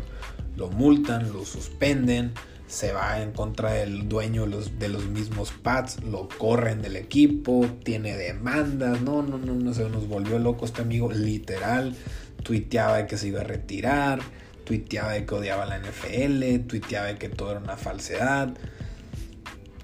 lo 0.54 0.68
multan, 0.68 1.32
lo 1.32 1.46
suspenden, 1.46 2.34
se 2.70 2.92
va 2.92 3.20
en 3.20 3.32
contra 3.32 3.72
del 3.72 4.08
dueño 4.08 4.46
de 4.46 4.88
los 4.88 5.06
mismos 5.06 5.50
Pats, 5.50 6.02
lo 6.04 6.28
corren 6.28 6.80
del 6.80 6.94
equipo, 6.94 7.66
tiene 7.82 8.16
demandas, 8.16 9.00
no, 9.02 9.22
no, 9.22 9.38
no, 9.38 9.54
no, 9.54 9.74
se 9.74 9.88
nos 9.88 10.06
volvió 10.06 10.38
loco 10.38 10.66
este 10.66 10.82
amigo, 10.82 11.10
literal, 11.10 11.96
tuiteaba 12.44 12.98
de 12.98 13.06
que 13.08 13.18
se 13.18 13.26
iba 13.26 13.40
a 13.40 13.44
retirar, 13.44 14.20
tuiteaba 14.64 15.12
de 15.12 15.26
que 15.26 15.34
odiaba 15.34 15.66
la 15.66 15.78
NFL, 15.78 16.66
tuiteaba 16.68 17.08
de 17.08 17.18
que 17.18 17.28
todo 17.28 17.50
era 17.50 17.60
una 17.60 17.76
falsedad, 17.76 18.56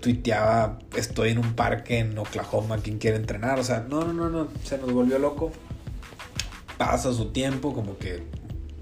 tuiteaba, 0.00 0.78
estoy 0.97 1.31
en 1.31 1.38
un 1.38 1.55
parque 1.55 1.99
en 1.99 2.16
Oklahoma, 2.16 2.78
¿quién 2.78 2.99
quiere 2.99 3.16
entrenar? 3.16 3.59
O 3.59 3.64
sea, 3.64 3.81
no, 3.81 4.05
no, 4.05 4.12
no, 4.12 4.31
no, 4.31 4.49
se 4.62 4.78
nos 4.78 4.93
volvió 4.93 5.19
loco. 5.19 5.50
Pasa 6.78 7.12
su 7.12 7.33
tiempo, 7.33 7.75
como 7.75 7.99
que 7.99 8.23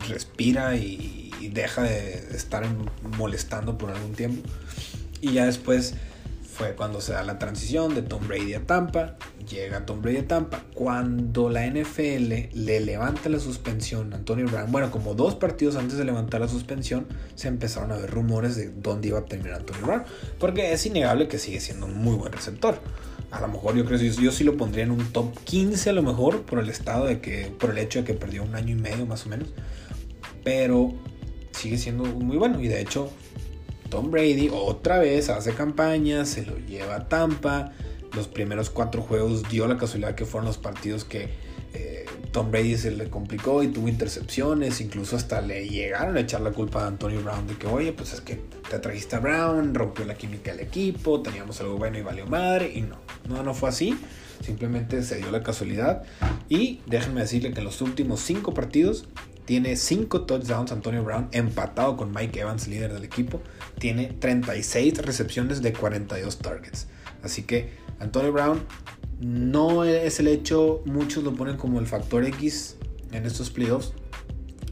respira 0.08 0.76
y, 0.76 1.23
deja 1.48 1.82
de 1.82 2.14
estar 2.34 2.64
molestando 3.18 3.78
por 3.78 3.90
algún 3.90 4.12
tiempo. 4.12 4.48
Y 5.20 5.32
ya 5.32 5.46
después 5.46 5.94
fue 6.54 6.74
cuando 6.76 7.00
se 7.00 7.12
da 7.12 7.24
la 7.24 7.38
transición 7.38 7.94
de 7.94 8.02
Tom 8.02 8.28
Brady 8.28 8.54
a 8.54 8.64
Tampa. 8.64 9.16
Llega 9.50 9.84
Tom 9.84 10.00
Brady 10.00 10.18
a 10.18 10.28
Tampa. 10.28 10.62
Cuando 10.74 11.50
la 11.50 11.66
NFL 11.66 12.54
le 12.54 12.80
levanta 12.80 13.28
la 13.28 13.40
suspensión 13.40 14.12
a 14.12 14.16
Antonio 14.16 14.46
Brown, 14.46 14.70
bueno, 14.70 14.90
como 14.92 15.14
dos 15.14 15.34
partidos 15.34 15.74
antes 15.74 15.98
de 15.98 16.04
levantar 16.04 16.40
la 16.40 16.48
suspensión, 16.48 17.06
se 17.34 17.48
empezaron 17.48 17.90
a 17.90 17.96
ver 17.96 18.10
rumores 18.10 18.54
de 18.54 18.70
dónde 18.70 19.08
iba 19.08 19.18
a 19.18 19.24
terminar 19.24 19.60
Antonio 19.60 19.84
Brown. 19.84 20.04
Porque 20.38 20.72
es 20.72 20.86
innegable 20.86 21.26
que 21.26 21.38
sigue 21.38 21.60
siendo 21.60 21.86
un 21.86 21.96
muy 21.96 22.14
buen 22.14 22.32
receptor. 22.32 22.78
A 23.32 23.40
lo 23.40 23.48
mejor 23.48 23.74
yo 23.74 23.84
creo 23.84 23.98
que 23.98 24.08
yo, 24.10 24.30
sí 24.30 24.44
lo 24.44 24.56
pondría 24.56 24.84
en 24.84 24.92
un 24.92 25.12
top 25.12 25.36
15 25.42 25.90
a 25.90 25.92
lo 25.92 26.04
mejor 26.04 26.42
por 26.42 26.60
el 26.60 26.70
estado 26.70 27.06
de 27.06 27.20
que, 27.20 27.52
por 27.58 27.70
el 27.70 27.78
hecho 27.78 27.98
de 27.98 28.04
que 28.04 28.14
perdió 28.14 28.44
un 28.44 28.54
año 28.54 28.76
y 28.76 28.80
medio 28.80 29.06
más 29.06 29.26
o 29.26 29.28
menos. 29.28 29.48
Pero 30.44 30.94
sigue 31.54 31.78
siendo 31.78 32.04
muy 32.04 32.37
bueno 32.37 32.61
y 32.61 32.68
de 32.68 32.80
hecho 32.80 33.11
Tom 33.88 34.11
Brady 34.11 34.50
otra 34.52 34.99
vez 34.99 35.28
hace 35.28 35.54
campaña, 35.54 36.25
se 36.25 36.44
lo 36.44 36.58
lleva 36.58 36.96
a 36.96 37.08
Tampa. 37.08 37.73
Los 38.14 38.28
primeros 38.28 38.70
cuatro 38.70 39.02
juegos 39.02 39.49
dio 39.49 39.66
la 39.66 39.76
casualidad 39.76 40.14
que 40.14 40.25
fueron 40.25 40.46
los 40.46 40.58
partidos 40.58 41.04
que 41.04 41.30
eh, 41.75 42.06
Tom 42.32 42.50
Brady 42.50 42.76
se 42.76 42.90
le 42.92 43.11
complicó 43.11 43.62
y 43.62 43.68
tuvo 43.68 43.88
intercepciones. 43.88 44.80
Incluso 44.80 45.16
hasta 45.16 45.40
le 45.40 45.68
llegaron 45.68 46.16
a 46.16 46.20
echar 46.20 46.40
la 46.40 46.50
culpa 46.50 46.84
a 46.84 46.87
Antonio 46.87 47.23
Brown 47.23 47.46
de 47.46 47.54
que, 47.56 47.66
oye, 47.66 47.92
pues 47.92 48.12
es 48.12 48.20
que 48.20 48.40
te 48.68 48.78
trajiste 48.78 49.16
a 49.16 49.20
Brown, 49.20 49.75
rompió 49.75 50.04
la 50.04 50.14
química 50.14 50.52
del 50.52 50.61
equipo, 50.61 51.23
teníamos 51.23 51.61
algo 51.61 51.76
bueno 51.76 51.99
y 51.99 52.02
valió 52.02 52.26
madre. 52.26 52.73
Y 52.75 52.82
no, 52.82 52.99
no, 53.28 53.42
no 53.42 53.54
fue 53.54 53.68
así. 53.68 53.99
Simplemente 54.40 55.02
se 55.02 55.16
dio 55.16 55.30
la 55.30 55.42
casualidad. 55.42 56.02
Y 56.49 56.80
déjenme 56.87 57.20
decirle 57.20 57.52
que 57.52 57.58
en 57.58 57.64
los 57.64 57.80
últimos 57.80 58.20
cinco 58.20 58.54
partidos 58.54 59.06
tiene 59.44 59.76
5 59.76 60.22
touchdowns 60.22 60.72
Antonio 60.72 61.04
Brown, 61.04 61.28
empatado 61.32 61.96
con 61.96 62.12
Mike 62.12 62.40
Evans, 62.40 62.66
líder 62.66 62.92
del 62.92 63.04
equipo. 63.04 63.42
Tiene 63.78 64.06
36 64.06 64.98
recepciones 64.98 65.60
de 65.60 65.72
42 65.72 66.38
targets. 66.38 66.86
Así 67.22 67.42
que 67.42 67.72
Antonio 68.00 68.32
Brown 68.32 68.62
no 69.20 69.84
es 69.84 70.18
el 70.20 70.28
hecho, 70.28 70.82
muchos 70.86 71.24
lo 71.24 71.34
ponen 71.34 71.56
como 71.56 71.78
el 71.78 71.86
factor 71.86 72.24
X 72.24 72.76
en 73.12 73.26
estos 73.26 73.50
playoffs, 73.50 73.92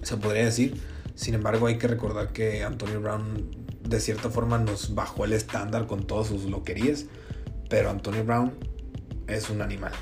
se 0.02 0.16
podría 0.16 0.44
decir. 0.44 0.80
Sin 1.14 1.34
embargo, 1.34 1.66
hay 1.66 1.76
que 1.78 1.88
recordar 1.88 2.32
que 2.32 2.64
Antonio 2.64 3.00
Brown 3.00 3.50
de 3.86 4.00
cierta 4.00 4.30
forma 4.30 4.58
nos 4.58 4.94
bajó 4.94 5.24
el 5.26 5.34
estándar 5.34 5.86
con 5.86 6.06
todas 6.06 6.28
sus 6.28 6.44
loquerías. 6.44 7.06
Pero 7.68 7.90
Antonio 7.90 8.24
Brown 8.24 8.52
es 9.26 9.50
un 9.50 9.60
animal 9.62 9.92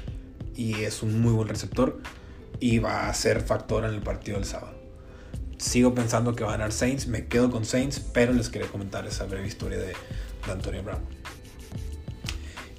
y 0.54 0.82
es 0.82 1.02
un 1.02 1.20
muy 1.20 1.32
buen 1.32 1.48
receptor 1.48 2.00
y 2.60 2.78
va 2.78 3.08
a 3.08 3.14
ser 3.14 3.40
factor 3.40 3.84
en 3.84 3.94
el 3.94 4.02
partido 4.02 4.38
del 4.38 4.46
sábado. 4.46 4.78
Sigo 5.56 5.94
pensando 5.94 6.34
que 6.34 6.44
va 6.44 6.50
a 6.50 6.56
ganar 6.56 6.72
Saints, 6.72 7.06
me 7.06 7.26
quedo 7.26 7.50
con 7.50 7.64
Saints, 7.64 8.00
pero 8.00 8.32
les 8.32 8.48
quería 8.48 8.68
comentar 8.68 9.06
esa 9.06 9.24
breve 9.24 9.46
historia 9.46 9.78
de, 9.78 9.94
Antonio 10.50 10.82
Brown. 10.82 11.02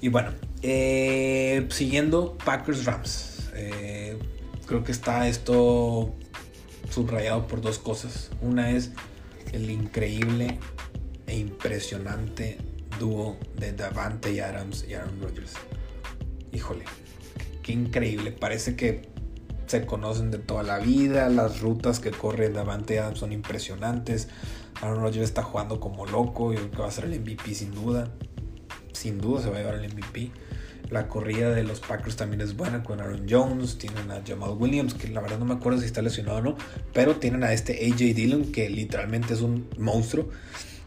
Y 0.00 0.08
bueno, 0.08 0.30
eh, 0.62 1.66
siguiendo 1.70 2.36
Packers 2.44 2.84
Rams. 2.84 3.50
Eh, 3.54 4.18
creo 4.66 4.82
que 4.82 4.90
está 4.90 5.28
esto 5.28 6.12
subrayado 6.90 7.46
por 7.46 7.60
dos 7.60 7.78
cosas. 7.78 8.30
Una 8.40 8.70
es 8.72 8.90
el 9.52 9.70
increíble 9.70 10.58
e 11.28 11.38
impresionante 11.38 12.58
dúo 12.98 13.38
de 13.56 13.72
Davante 13.72 14.42
Adams 14.42 14.84
y 14.88 14.94
Aaron 14.94 15.20
Rodgers. 15.20 15.52
Híjole, 16.52 16.84
qué 17.62 17.72
increíble. 17.72 18.32
Parece 18.32 18.74
que 18.74 19.11
se 19.66 19.86
conocen 19.86 20.30
de 20.30 20.38
toda 20.38 20.62
la 20.62 20.78
vida, 20.78 21.28
las 21.28 21.60
rutas 21.60 22.00
que 22.00 22.10
corre 22.10 22.50
Davante 22.50 22.98
Adams 22.98 23.18
son 23.18 23.32
impresionantes. 23.32 24.28
Aaron 24.80 25.00
Rodgers 25.00 25.24
está 25.24 25.42
jugando 25.42 25.80
como 25.80 26.06
loco, 26.06 26.52
y 26.52 26.56
creo 26.56 26.70
que 26.70 26.78
va 26.78 26.88
a 26.88 26.90
ser 26.90 27.04
el 27.04 27.20
MVP 27.20 27.54
sin 27.54 27.72
duda. 27.72 28.10
Sin 28.92 29.18
duda 29.18 29.42
se 29.42 29.50
va 29.50 29.56
a 29.56 29.60
llevar 29.60 29.74
el 29.76 29.92
MVP. 29.92 30.30
La 30.90 31.08
corrida 31.08 31.50
de 31.50 31.62
los 31.62 31.80
Packers 31.80 32.16
también 32.16 32.42
es 32.42 32.56
buena 32.56 32.82
con 32.82 33.00
Aaron 33.00 33.26
Jones. 33.28 33.78
Tienen 33.78 34.10
a 34.10 34.22
Jamal 34.26 34.56
Williams, 34.58 34.94
que 34.94 35.08
la 35.08 35.20
verdad 35.20 35.38
no 35.38 35.46
me 35.46 35.54
acuerdo 35.54 35.80
si 35.80 35.86
está 35.86 36.02
lesionado 36.02 36.38
o 36.38 36.42
no. 36.42 36.56
Pero 36.92 37.16
tienen 37.16 37.44
a 37.44 37.52
este 37.52 37.86
AJ 37.86 38.14
Dillon, 38.14 38.52
que 38.52 38.68
literalmente 38.68 39.32
es 39.34 39.40
un 39.40 39.68
monstruo. 39.78 40.28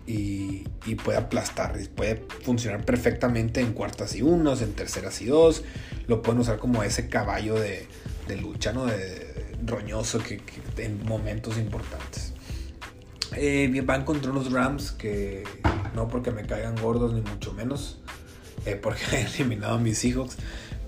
Y, 0.05 0.67
y, 0.86 0.94
puede 0.94 1.17
aplastar, 1.17 1.75
puede 1.96 2.24
funcionar 2.44 2.86
perfectamente 2.86 3.60
en 3.62 3.74
cuartas 3.74 4.15
y 4.15 4.22
unos, 4.22 4.62
en 4.62 4.74
terceras 4.74 5.20
y 5.24 5.25
dos. 5.25 5.63
Lo 6.05 6.22
pueden 6.22 6.41
usar 6.41 6.60
como 6.60 6.84
ese 6.84 7.10
caballo 7.10 7.55
de, 7.55 7.88
de 8.27 8.38
lucha, 8.38 8.74
¿no? 8.74 8.86
De, 8.86 9.36
roñoso 9.65 10.20
que, 10.20 10.41
en 10.77 11.03
momentos 11.05 11.58
importantes. 11.58 12.34
Eh, 13.36 13.82
van 13.86 14.05
contra 14.05 14.32
unos 14.32 14.51
Rams 14.51 14.91
que 14.91 15.44
no 15.96 16.08
porque 16.08 16.32
me 16.32 16.46
caigan 16.46 16.75
gordos 16.75 17.13
ni 17.13 17.22
mucho 17.22 17.53
menos, 17.53 18.00
eh, 18.65 18.75
porque 18.75 19.03
han 19.12 19.25
eliminado 19.27 19.75
a 19.75 19.79
mis 19.79 19.98
Seahawks, 19.98 20.38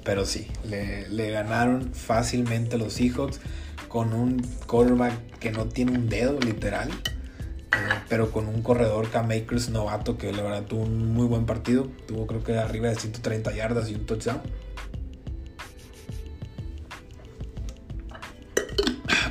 pero 0.04 0.26
sí, 0.26 0.48
le, 0.70 1.32
ganaron 1.32 1.94
fácilmente 1.94 2.78
los 2.78 2.94
Seahawks 2.94 3.40
con 3.88 4.14
un 4.14 4.42
quarterback 4.68 5.40
que 5.40 5.52
no 5.52 5.66
tiene 5.66 5.94
un 5.94 6.10
dedo 6.10 6.40
literal, 6.40 6.90
eh, 6.90 7.76
pero 8.08 8.32
con 8.32 8.48
un 8.48 8.62
corredor 8.62 9.10
K-Makers 9.10 9.70
novato 9.70 10.18
que 10.18 10.32
la 10.32 10.44
verdad 10.44 10.64
tuvo 10.64 10.84
un 10.84 11.14
muy 11.14 11.26
buen 11.26 11.46
partido, 11.46 11.88
tuvo 12.08 12.28
creo 12.28 12.44
que 12.44 12.58
arriba 12.58 12.90
de 12.90 12.96
130 12.96 13.54
yardas 13.56 13.90
y 13.90 13.96
un 13.96 14.06
touchdown. 14.06 14.42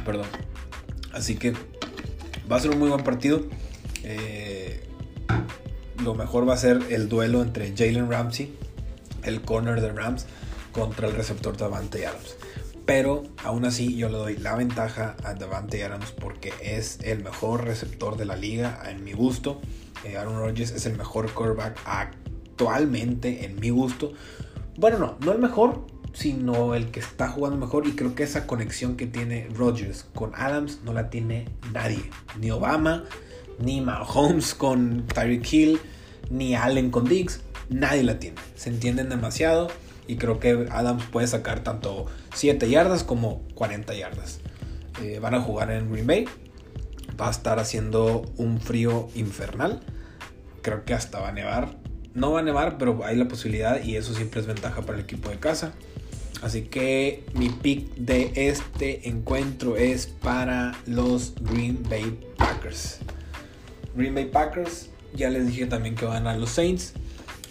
Perdón. 0.07 0.27
Así 1.13 1.37
que 1.37 1.53
va 2.51 2.57
a 2.57 2.61
ser 2.61 2.71
un 2.71 2.79
muy 2.79 2.89
buen 2.89 3.05
partido. 3.05 3.43
Eh, 4.05 4.89
lo 6.03 6.15
mejor 6.15 6.49
va 6.49 6.55
a 6.55 6.59
ser 6.59 6.81
el 6.91 7.09
duelo 7.09 7.43
entre 7.43 7.75
Jalen 7.77 8.11
Ramsey, 8.11 8.55
el 9.25 9.43
corner 9.43 9.81
de 9.81 9.93
Rams, 9.93 10.27
contra 10.73 11.09
el 11.09 11.15
receptor 11.15 11.57
Davante 11.57 12.07
Adams. 12.07 12.37
Pero 12.85 13.25
aún 13.43 13.65
así 13.65 13.97
yo 13.97 14.09
le 14.09 14.17
doy 14.17 14.37
la 14.37 14.55
ventaja 14.55 15.17
a 15.25 15.35
Davante 15.35 15.83
Adams 15.83 16.13
porque 16.13 16.53
es 16.63 17.01
el 17.03 17.25
mejor 17.25 17.65
receptor 17.65 18.17
de 18.17 18.27
la 18.27 18.37
liga 18.37 18.81
en 18.89 19.03
mi 19.03 19.13
gusto. 19.13 19.61
Eh, 20.05 20.17
Aaron 20.17 20.39
Rodgers 20.39 20.71
es 20.71 20.87
el 20.87 20.97
mejor 20.97 21.33
quarterback 21.33 21.81
actualmente 21.85 23.45
en 23.45 23.59
mi 23.59 23.71
gusto. 23.71 24.13
Bueno, 24.77 24.99
no, 24.99 25.17
no 25.21 25.33
el 25.33 25.39
mejor, 25.39 25.87
sino 26.16 26.75
el 26.75 26.90
que 26.90 27.00
está 27.00 27.28
jugando 27.28 27.58
mejor. 27.58 27.87
Y 27.87 27.92
creo 27.92 28.14
que 28.14 28.23
esa 28.23 28.46
conexión 28.46 28.96
que 28.96 29.06
tiene 29.06 29.49
Rodgers 29.54 30.06
con 30.14 30.35
Adams 30.35 30.80
no 30.85 30.92
la 30.92 31.11
tiene 31.11 31.49
nadie. 31.73 32.11
Ni 32.40 32.50
Obama, 32.50 33.04
ni 33.58 33.80
Mahomes 33.82 34.54
con 34.54 35.06
Tyreek 35.06 35.52
Hill, 35.52 35.80
ni 36.30 36.54
Allen 36.54 36.90
con 36.90 37.04
Diggs. 37.04 37.42
Nadie 37.68 38.02
la 38.02 38.18
tiene. 38.18 38.37
Se 38.54 38.70
entienden 38.70 39.11
demasiado. 39.11 39.68
Y 40.08 40.16
creo 40.16 40.40
que 40.40 40.68
Adams 40.70 41.04
puede 41.04 41.26
sacar 41.26 41.61
tanto 41.61 42.06
7 42.35 42.70
yardas 42.70 43.04
como 43.04 43.42
40 43.54 43.92
yardas. 43.94 44.40
Eh, 45.02 45.18
van 45.20 45.35
a 45.35 45.40
jugar 45.40 45.70
en 45.70 45.90
Green 45.92 46.06
Bay. 46.06 46.28
Va 47.20 47.28
a 47.28 47.30
estar 47.30 47.58
haciendo 47.58 48.23
un 48.37 48.61
frío 48.61 49.08
infernal. 49.14 49.80
Creo 50.62 50.85
que 50.85 50.94
hasta 50.94 51.20
va 51.20 51.28
a 51.28 51.32
nevar. 51.32 51.76
No 52.14 52.32
va 52.32 52.40
a 52.40 52.42
nevar, 52.42 52.78
pero 52.78 53.04
hay 53.04 53.16
la 53.16 53.28
posibilidad 53.28 53.82
y 53.82 53.96
eso 53.96 54.14
siempre 54.14 54.40
es 54.40 54.46
ventaja 54.46 54.80
para 54.82 54.94
el 54.96 55.04
equipo 55.04 55.28
de 55.28 55.38
casa. 55.38 55.75
Así 56.43 56.62
que 56.62 57.25
mi 57.35 57.49
pick 57.49 57.95
de 57.95 58.33
este 58.35 59.09
encuentro 59.09 59.76
es 59.76 60.07
para 60.07 60.76
los 60.87 61.35
Green 61.40 61.83
Bay 61.88 62.19
Packers. 62.37 62.99
Green 63.95 64.14
Bay 64.14 64.26
Packers, 64.26 64.90
ya 65.14 65.31
les 65.31 65.47
dije 65.47 65.66
también 65.66 65.95
que 65.95 66.05
van 66.05 66.26
a 66.26 66.37
los 66.37 66.50
Saints. 66.50 66.93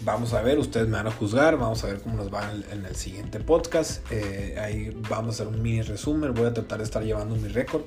Vamos 0.04 0.34
a 0.34 0.42
ver, 0.42 0.58
ustedes 0.58 0.86
me 0.86 0.98
van 0.98 1.08
a 1.08 1.10
juzgar, 1.10 1.56
vamos 1.58 1.82
a 1.82 1.88
ver 1.88 2.00
cómo 2.00 2.16
nos 2.16 2.32
va 2.32 2.52
en 2.70 2.84
el, 2.84 2.94
siguiente 2.94 3.40
podcast. 3.40 4.00
Eh, 4.12 4.56
ahí 4.60 4.96
vamos 5.08 5.40
a 5.40 5.42
hacer 5.42 5.48
un 5.48 5.62
mini 5.62 5.82
resumen, 5.82 6.32
voy 6.34 6.46
a 6.46 6.54
tratar 6.54 6.78
de 6.78 6.84
estar 6.84 7.02
llevando 7.02 7.34
mi 7.34 7.48
récord. 7.48 7.82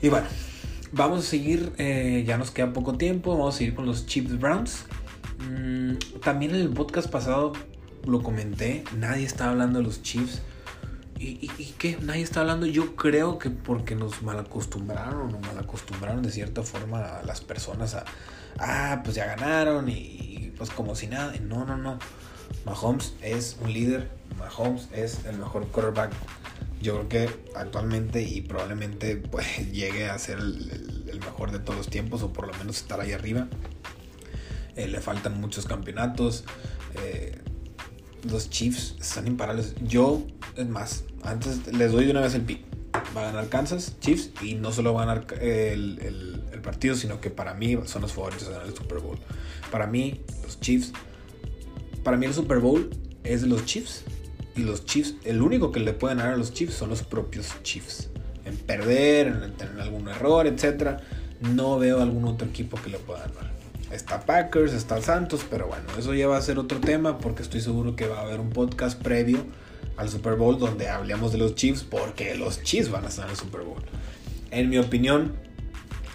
Y 0.00 0.08
bueno, 0.08 0.26
vamos 0.92 1.26
a 1.26 1.28
seguir, 1.28 1.72
eh, 1.78 2.24
ya 2.26 2.38
nos 2.38 2.50
queda 2.50 2.72
poco 2.72 2.96
tiempo, 2.96 3.32
vamos 3.32 3.56
a 3.56 3.58
seguir 3.58 3.74
con 3.74 3.86
los 3.86 4.06
Chiefs 4.06 4.38
Browns. 4.38 4.84
Mm, 5.50 5.96
también 6.22 6.54
en 6.54 6.62
el 6.62 6.70
podcast 6.70 7.10
pasado 7.10 7.52
lo 8.06 8.22
comenté, 8.22 8.84
nadie 8.96 9.24
está 9.24 9.50
hablando 9.50 9.78
de 9.78 9.84
los 9.84 10.02
Chiefs. 10.02 10.42
¿Y, 11.18 11.46
qué? 11.78 11.98
Nadie 12.02 12.22
está 12.22 12.40
hablando. 12.40 12.66
Yo 12.66 12.96
creo 12.96 13.38
que 13.38 13.48
porque 13.48 13.94
nos 13.94 14.22
malacostumbraron 14.22 15.32
o 15.32 15.38
malacostumbraron 15.38 16.20
de 16.22 16.32
cierta 16.32 16.62
forma 16.64 16.98
a 16.98 17.22
las 17.22 17.40
personas 17.40 17.94
a, 17.94 18.04
ah, 18.58 19.02
pues 19.04 19.14
ya 19.14 19.26
ganaron 19.26 19.88
y, 19.88 20.52
pues 20.58 20.70
como 20.70 20.96
si 20.96 21.06
nada. 21.06 21.32
No, 21.40 21.64
no, 21.64 21.76
no. 21.76 21.98
Mahomes 22.66 23.14
es 23.22 23.56
un 23.60 23.72
líder. 23.72 24.10
Mahomes 24.36 24.88
es 24.92 25.24
el 25.24 25.38
mejor 25.38 25.68
quarterback. 25.68 26.12
Yo 26.80 27.06
creo 27.06 27.08
que 27.08 27.30
actualmente 27.54 28.22
y 28.22 28.40
probablemente 28.40 29.16
pues, 29.16 29.46
llegue 29.72 30.10
a 30.10 30.18
ser 30.18 30.38
el, 30.38 31.04
el 31.06 31.20
mejor 31.20 31.52
de 31.52 31.60
todos 31.60 31.76
los 31.76 31.88
tiempos 31.88 32.22
o 32.22 32.32
por 32.32 32.48
lo 32.48 32.54
menos 32.54 32.78
estar 32.78 33.00
ahí 33.00 33.12
arriba. 33.12 33.46
eh, 34.74 34.88
le 34.88 35.00
faltan 35.00 35.40
muchos 35.40 35.66
campeonatos. 35.66 36.44
Eh, 36.96 37.38
los 38.30 38.50
Chiefs 38.50 38.96
están 39.00 39.26
imparables. 39.26 39.74
Yo, 39.82 40.22
es 40.56 40.68
más, 40.68 41.04
antes 41.22 41.66
les 41.72 41.92
doy 41.92 42.04
de 42.04 42.10
una 42.10 42.20
vez 42.20 42.34
el 42.34 42.42
pick. 42.42 42.60
Va 43.16 43.22
a 43.22 43.32
ganar 43.32 43.48
Kansas, 43.48 43.96
Chiefs, 44.00 44.30
y 44.42 44.54
no 44.54 44.70
solo 44.72 44.94
va 44.94 45.02
a 45.02 45.06
ganar 45.06 45.26
el, 45.40 46.42
partido, 46.62 46.94
sino 46.94 47.20
que 47.20 47.28
para 47.28 47.54
mí 47.54 47.76
son 47.86 48.02
los 48.02 48.12
favoritos 48.12 48.46
a 48.46 48.52
ganar 48.52 48.66
el 48.68 48.74
Super 48.74 49.00
Bowl. 49.00 49.18
Para 49.70 49.86
mí, 49.86 50.20
los 50.44 50.60
Chiefs, 50.60 50.92
para 52.04 52.16
mí 52.16 52.26
el 52.26 52.34
Super 52.34 52.58
Bowl 52.60 52.90
es 53.24 53.42
de 53.42 53.48
los 53.48 53.64
Chiefs. 53.64 54.04
Y 54.54 54.60
los 54.60 54.84
Chiefs, 54.84 55.14
el 55.24 55.42
único 55.42 55.72
que 55.72 55.80
le 55.80 55.92
pueden 55.92 56.18
ganar 56.18 56.34
a 56.34 56.36
los 56.36 56.52
Chiefs 56.52 56.74
son 56.74 56.90
los 56.90 57.02
propios 57.02 57.50
Chiefs. 57.62 58.10
En 58.44 58.56
perder, 58.56 59.26
en 59.28 59.54
tener 59.54 59.80
algún 59.80 60.08
error, 60.08 60.46
etc. 60.46 61.00
No 61.40 61.78
veo 61.78 62.00
algún 62.00 62.24
otro 62.26 62.46
equipo 62.46 62.80
que 62.80 62.90
le 62.90 62.98
pueda 62.98 63.26
ganar. 63.26 63.51
Está 63.92 64.20
Packers, 64.20 64.72
está 64.72 65.02
Santos, 65.02 65.44
pero 65.48 65.68
bueno, 65.68 65.84
eso 65.98 66.14
ya 66.14 66.26
va 66.26 66.38
a 66.38 66.42
ser 66.42 66.58
otro 66.58 66.80
tema 66.80 67.18
porque 67.18 67.42
estoy 67.42 67.60
seguro 67.60 67.94
que 67.94 68.08
va 68.08 68.20
a 68.20 68.22
haber 68.22 68.40
un 68.40 68.50
podcast 68.50 69.00
previo 69.00 69.44
al 69.98 70.08
Super 70.08 70.36
Bowl 70.36 70.58
donde 70.58 70.88
hablemos 70.88 71.30
de 71.32 71.38
los 71.38 71.54
Chiefs 71.54 71.84
porque 71.84 72.34
los 72.34 72.62
Chiefs 72.62 72.90
van 72.90 73.04
a 73.04 73.08
estar 73.08 73.26
en 73.26 73.32
el 73.32 73.36
Super 73.36 73.60
Bowl. 73.60 73.82
En 74.50 74.70
mi 74.70 74.78
opinión, 74.78 75.34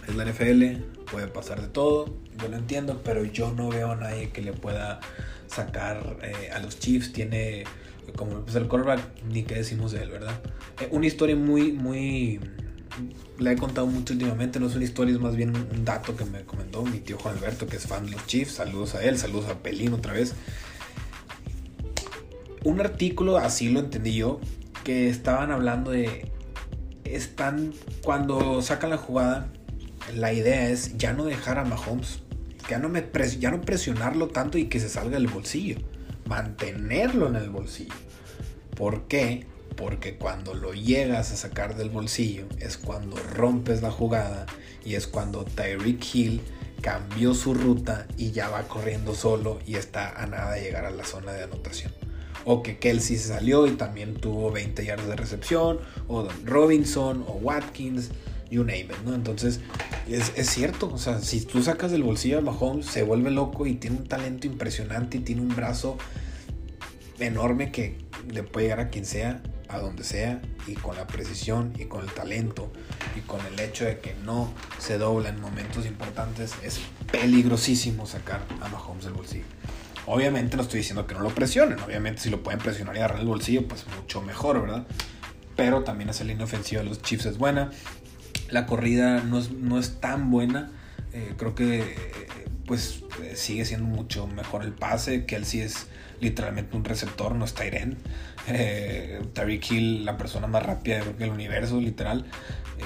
es 0.07 0.15
la 0.15 0.25
NFL, 0.25 0.81
puede 1.11 1.27
pasar 1.27 1.61
de 1.61 1.67
todo, 1.67 2.15
yo 2.41 2.47
lo 2.47 2.57
entiendo, 2.57 3.01
pero 3.03 3.23
yo 3.23 3.53
no 3.53 3.69
veo 3.69 3.91
a 3.91 3.95
nadie 3.95 4.29
que 4.29 4.41
le 4.41 4.53
pueda 4.53 4.99
sacar 5.47 6.17
eh, 6.21 6.49
a 6.51 6.59
los 6.59 6.79
Chiefs. 6.79 7.13
Tiene, 7.13 7.63
como 8.15 8.43
el 8.53 8.67
quarterback, 8.67 9.01
ni 9.31 9.43
qué 9.43 9.55
decimos 9.55 9.91
de 9.91 10.03
él, 10.03 10.09
¿verdad? 10.09 10.39
Eh, 10.81 10.87
una 10.91 11.07
historia 11.07 11.35
muy, 11.35 11.71
muy... 11.71 12.39
La 13.39 13.51
he 13.51 13.55
contado 13.55 13.87
mucho 13.87 14.13
últimamente, 14.13 14.59
no 14.59 14.67
es 14.67 14.75
una 14.75 14.85
historia, 14.85 15.13
es 15.13 15.21
más 15.21 15.35
bien 15.35 15.55
un 15.55 15.85
dato 15.85 16.15
que 16.15 16.25
me 16.25 16.43
comentó 16.43 16.83
mi 16.83 16.99
tío 16.99 17.17
Juan 17.17 17.37
Alberto, 17.37 17.67
que 17.67 17.77
es 17.77 17.85
fan 17.85 18.05
de 18.05 18.11
los 18.11 18.25
Chiefs. 18.25 18.53
Saludos 18.53 18.95
a 18.95 19.03
él, 19.03 19.17
saludos 19.17 19.49
a 19.49 19.59
Pelín 19.59 19.93
otra 19.93 20.13
vez 20.13 20.33
un 22.67 22.81
artículo, 22.81 23.37
así 23.37 23.69
lo 23.69 23.79
entendí 23.79 24.15
yo, 24.15 24.39
que 24.83 25.09
estaban 25.09 25.51
hablando 25.51 25.91
de, 25.91 26.29
están, 27.05 27.73
cuando 28.03 28.61
sacan 28.61 28.89
la 28.89 28.97
jugada, 28.97 29.47
la 30.13 30.33
idea 30.33 30.69
es 30.69 30.97
ya 30.97 31.13
no 31.13 31.23
dejar 31.23 31.59
a 31.59 31.65
Mahomes, 31.65 32.21
ya 32.69 32.79
no, 32.79 32.89
me 32.89 33.03
ya 33.39 33.51
no 33.51 33.61
presionarlo 33.61 34.27
tanto 34.27 34.57
y 34.57 34.65
que 34.65 34.79
se 34.79 34.89
salga 34.89 35.17
del 35.17 35.27
bolsillo, 35.27 35.77
mantenerlo 36.27 37.27
en 37.29 37.37
el 37.37 37.49
bolsillo. 37.49 37.93
¿Por 38.75 39.07
qué? 39.07 39.47
Porque 39.77 40.17
cuando 40.17 40.53
lo 40.53 40.73
llegas 40.73 41.31
a 41.31 41.37
sacar 41.37 41.77
del 41.77 41.89
bolsillo 41.89 42.45
es 42.59 42.77
cuando 42.77 43.15
rompes 43.15 43.81
la 43.81 43.91
jugada 43.91 44.45
y 44.83 44.95
es 44.95 45.07
cuando 45.07 45.45
Tyreek 45.45 46.03
Hill 46.13 46.41
cambió 46.81 47.33
su 47.33 47.53
ruta 47.53 48.07
y 48.17 48.31
ya 48.31 48.49
va 48.49 48.63
corriendo 48.63 49.15
solo 49.15 49.59
y 49.65 49.75
está 49.75 50.21
a 50.21 50.27
nada 50.27 50.51
de 50.53 50.61
llegar 50.63 50.83
a 50.85 50.91
la 50.91 51.05
zona 51.05 51.31
de 51.31 51.43
anotación 51.43 51.93
o 52.49 52.63
que 52.63 52.77
Kelsey 52.77 53.17
se 53.17 53.27
salió 53.27 53.67
y 53.67 53.71
también 53.71 54.15
tuvo 54.15 54.51
20 54.51 54.85
yardas 54.85 55.07
de 55.07 55.17
recepción, 55.17 55.79
o 56.07 56.23
Don 56.23 56.45
Robinson, 56.45 57.25
o 57.27 57.33
Watkins, 57.33 58.09
you 58.49 58.63
name 58.63 58.83
it, 58.83 58.97
¿no? 59.05 59.13
Entonces, 59.13 59.59
es, 60.07 60.49
cierto, 60.49 60.89
o 60.93 60.97
sea, 60.97 61.19
si 61.19 61.41
tú 61.41 61.61
sacas 61.61 61.91
del 61.91 62.03
bolsillo 62.03 62.37
a 62.37 62.41
Mahomes, 62.41 62.85
se 62.85 63.03
vuelve 63.03 63.31
loco 63.31 63.65
y 63.65 63.73
tiene 63.75 63.97
un 63.97 64.07
talento 64.07 64.47
impresionante 64.47 65.17
y 65.17 65.19
tiene 65.19 65.41
un 65.41 65.53
brazo 65.53 65.97
enorme 67.19 67.69
que 67.73 67.97
le 68.31 68.43
puede 68.43 68.67
llegar 68.67 68.79
a 68.79 68.89
quien 68.89 69.05
sea, 69.05 69.41
a 69.69 69.79
donde 69.79 70.03
sea, 70.03 70.41
y 70.65 70.73
con 70.73 70.95
la 70.95 71.07
precisión 71.07 71.73
y 71.77 71.85
con 71.85 72.03
el 72.03 72.11
talento 72.11 72.71
y 73.15 73.21
con 73.21 73.45
el 73.45 73.59
hecho 73.59 73.85
de 73.85 73.99
que 73.99 74.15
no 74.23 74.53
se 74.79 74.97
dobla 74.97 75.29
en 75.29 75.41
momentos 75.41 75.85
importantes, 75.85 76.53
es 76.63 76.79
peligrosísimo 77.11 78.05
sacar 78.05 78.41
a 78.61 78.67
Mahomes 78.69 79.05
del 79.05 79.13
bolsillo. 79.13 79.45
Obviamente 80.05 80.55
no 80.55 80.63
estoy 80.63 80.79
diciendo 80.79 81.05
que 81.05 81.13
no 81.13 81.21
lo 81.21 81.29
presionen, 81.29 81.79
obviamente 81.79 82.21
si 82.21 82.29
lo 82.29 82.41
pueden 82.41 82.59
presionar 82.59 82.95
y 82.95 82.99
agarrar 82.99 83.19
el 83.19 83.27
bolsillo, 83.27 83.67
pues 83.67 83.85
mucho 83.99 84.21
mejor, 84.21 84.61
¿verdad? 84.61 84.87
Pero 85.55 85.83
también 85.83 86.09
esa 86.09 86.23
línea 86.23 86.45
ofensiva 86.45 86.81
de 86.81 86.87
los 86.87 87.01
Chiefs 87.01 87.25
es 87.25 87.37
buena. 87.37 87.71
La 88.49 88.65
corrida 88.65 89.21
no 89.21 89.79
es, 89.79 89.99
tan 89.99 90.31
buena. 90.31 90.71
Eh, 91.11 91.33
creo 91.35 91.55
que 91.55 91.95
pues 92.67 93.03
sigue 93.35 93.65
siendo 93.65 93.87
mucho 93.87 94.27
mejor 94.27 94.63
el 94.63 94.73
pase. 94.73 95.25
que 95.25 95.35
él 95.35 95.45
sí 95.45 95.61
es 95.61 95.87
literalmente 96.19 96.75
un 96.75 96.83
receptor, 96.83 97.33
no 97.33 97.45
es 97.45 97.53
Tyren. 97.53 97.97
Eh, 99.39 99.59
Hill, 99.69 100.05
la 100.05 100.17
persona 100.17 100.47
más 100.47 100.65
rápida 100.65 101.03
del 101.03 101.29
universo, 101.31 101.79
literal. 101.79 102.25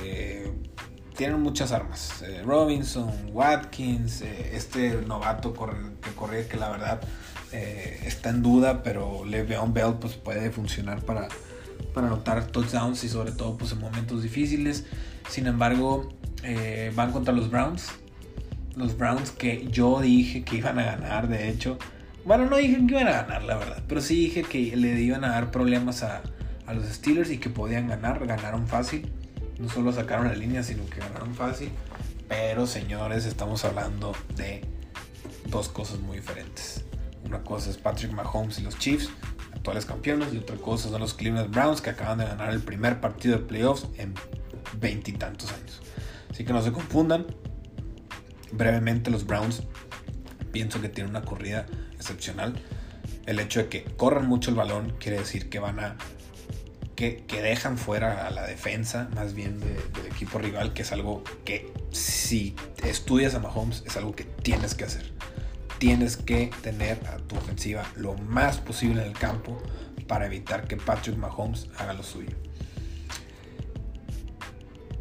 Eh, 0.03 0.51
tienen 1.15 1.41
muchas 1.41 1.71
armas. 1.71 2.21
Eh, 2.23 2.41
Robinson, 2.43 3.11
Watkins, 3.31 4.21
eh, 4.21 4.51
este 4.53 5.01
novato 5.07 5.53
que 6.01 6.11
corre, 6.11 6.47
que 6.47 6.57
la 6.57 6.69
verdad 6.69 7.01
está 7.51 8.29
en 8.29 8.41
duda, 8.41 8.81
pero 8.81 9.25
Le'Veon 9.25 9.73
Bell 9.73 9.95
pues, 9.99 10.13
puede 10.13 10.51
funcionar 10.51 11.01
para, 11.01 11.27
para 11.93 12.07
anotar 12.07 12.47
touchdowns 12.47 13.03
y 13.03 13.09
sobre 13.09 13.33
todo 13.33 13.57
pues, 13.57 13.73
en 13.73 13.79
momentos 13.79 14.23
difíciles. 14.23 14.85
Sin 15.29 15.47
embargo, 15.47 16.09
van 16.95 17.11
contra 17.11 17.33
los 17.33 17.51
Browns. 17.51 17.89
Los 18.77 18.97
Browns 18.97 19.31
que 19.31 19.67
yo 19.69 19.99
dije 19.99 20.43
que 20.45 20.57
iban 20.57 20.79
a 20.79 20.83
ganar, 20.83 21.27
de 21.27 21.49
hecho. 21.49 21.77
Bueno, 22.25 22.45
no 22.45 22.57
dije 22.57 22.75
que 22.85 22.93
iban 22.93 23.07
a 23.07 23.23
ganar, 23.23 23.43
la 23.43 23.57
verdad, 23.57 23.83
pero 23.87 24.01
sí 24.01 24.15
dije 24.15 24.43
que 24.43 24.75
le 24.75 25.01
iban 25.01 25.23
a 25.23 25.29
dar 25.29 25.51
problemas 25.51 26.03
a, 26.03 26.21
a 26.65 26.73
los 26.73 26.85
Steelers 26.85 27.31
y 27.31 27.37
que 27.39 27.49
podían 27.49 27.87
ganar. 27.87 28.25
Ganaron 28.25 28.67
fácil 28.67 29.11
no 29.61 29.69
solo 29.69 29.93
sacaron 29.93 30.27
la 30.27 30.35
línea, 30.35 30.63
sino 30.63 30.85
que 30.87 30.99
ganaron 30.99 31.35
fácil. 31.35 31.69
Pero 32.27 32.65
señores, 32.65 33.25
estamos 33.25 33.63
hablando 33.63 34.13
de 34.35 34.61
dos 35.47 35.69
cosas 35.69 35.99
muy 35.99 36.17
diferentes. 36.17 36.83
Una 37.23 37.43
cosa 37.43 37.69
es 37.69 37.77
Patrick 37.77 38.11
Mahomes 38.11 38.57
y 38.59 38.63
los 38.63 38.77
Chiefs, 38.79 39.09
actuales 39.53 39.85
campeones, 39.85 40.33
y 40.33 40.37
otra 40.37 40.55
cosa 40.55 40.89
son 40.89 40.99
los 40.99 41.13
Cleveland 41.13 41.53
Browns 41.53 41.81
que 41.81 41.91
acaban 41.91 42.17
de 42.17 42.25
ganar 42.25 42.49
el 42.49 42.61
primer 42.61 42.99
partido 42.99 43.37
de 43.37 43.43
playoffs 43.43 43.87
en 43.97 44.15
veintitantos 44.79 45.51
años. 45.53 45.81
Así 46.31 46.43
que 46.43 46.53
no 46.53 46.61
se 46.61 46.71
confundan. 46.71 47.27
Brevemente 48.51 49.11
los 49.11 49.25
Browns 49.25 49.63
pienso 50.51 50.81
que 50.81 50.89
tienen 50.89 51.11
una 51.11 51.21
corrida 51.21 51.67
excepcional. 52.01 52.53
El 53.25 53.39
hecho 53.39 53.59
de 53.61 53.69
que 53.69 53.83
corran 53.83 54.27
mucho 54.27 54.49
el 54.49 54.57
balón 54.57 54.95
quiere 54.99 55.19
decir 55.19 55.49
que 55.49 55.59
van 55.59 55.79
a 55.79 55.97
que, 56.95 57.41
dejan 57.41 57.79
fuera 57.79 58.27
a 58.27 58.29
la 58.29 58.45
defensa, 58.45 59.09
más 59.15 59.33
bien 59.33 59.59
del 59.59 60.05
equipo 60.05 60.37
rival, 60.37 60.73
que 60.73 60.83
es 60.83 60.91
algo 60.91 61.23
que 61.45 61.73
si 61.91 62.55
estudias 62.83 63.33
a 63.33 63.39
Mahomes 63.39 63.83
es 63.87 63.97
algo 63.97 64.15
que 64.15 64.23
tienes 64.23 64.75
que 64.75 64.83
hacer. 64.83 65.11
Tienes 65.79 66.15
que 66.15 66.51
tener 66.61 66.99
a 67.07 67.17
tu 67.17 67.35
ofensiva 67.37 67.83
lo 67.95 68.15
más 68.15 68.57
posible 68.57 69.01
en 69.01 69.07
el 69.07 69.17
campo 69.17 69.57
para 70.07 70.27
evitar 70.27 70.67
que 70.67 70.77
Patrick 70.77 71.17
Mahomes 71.17 71.69
haga 71.77 71.93
lo 71.93 72.03
suyo. 72.03 72.35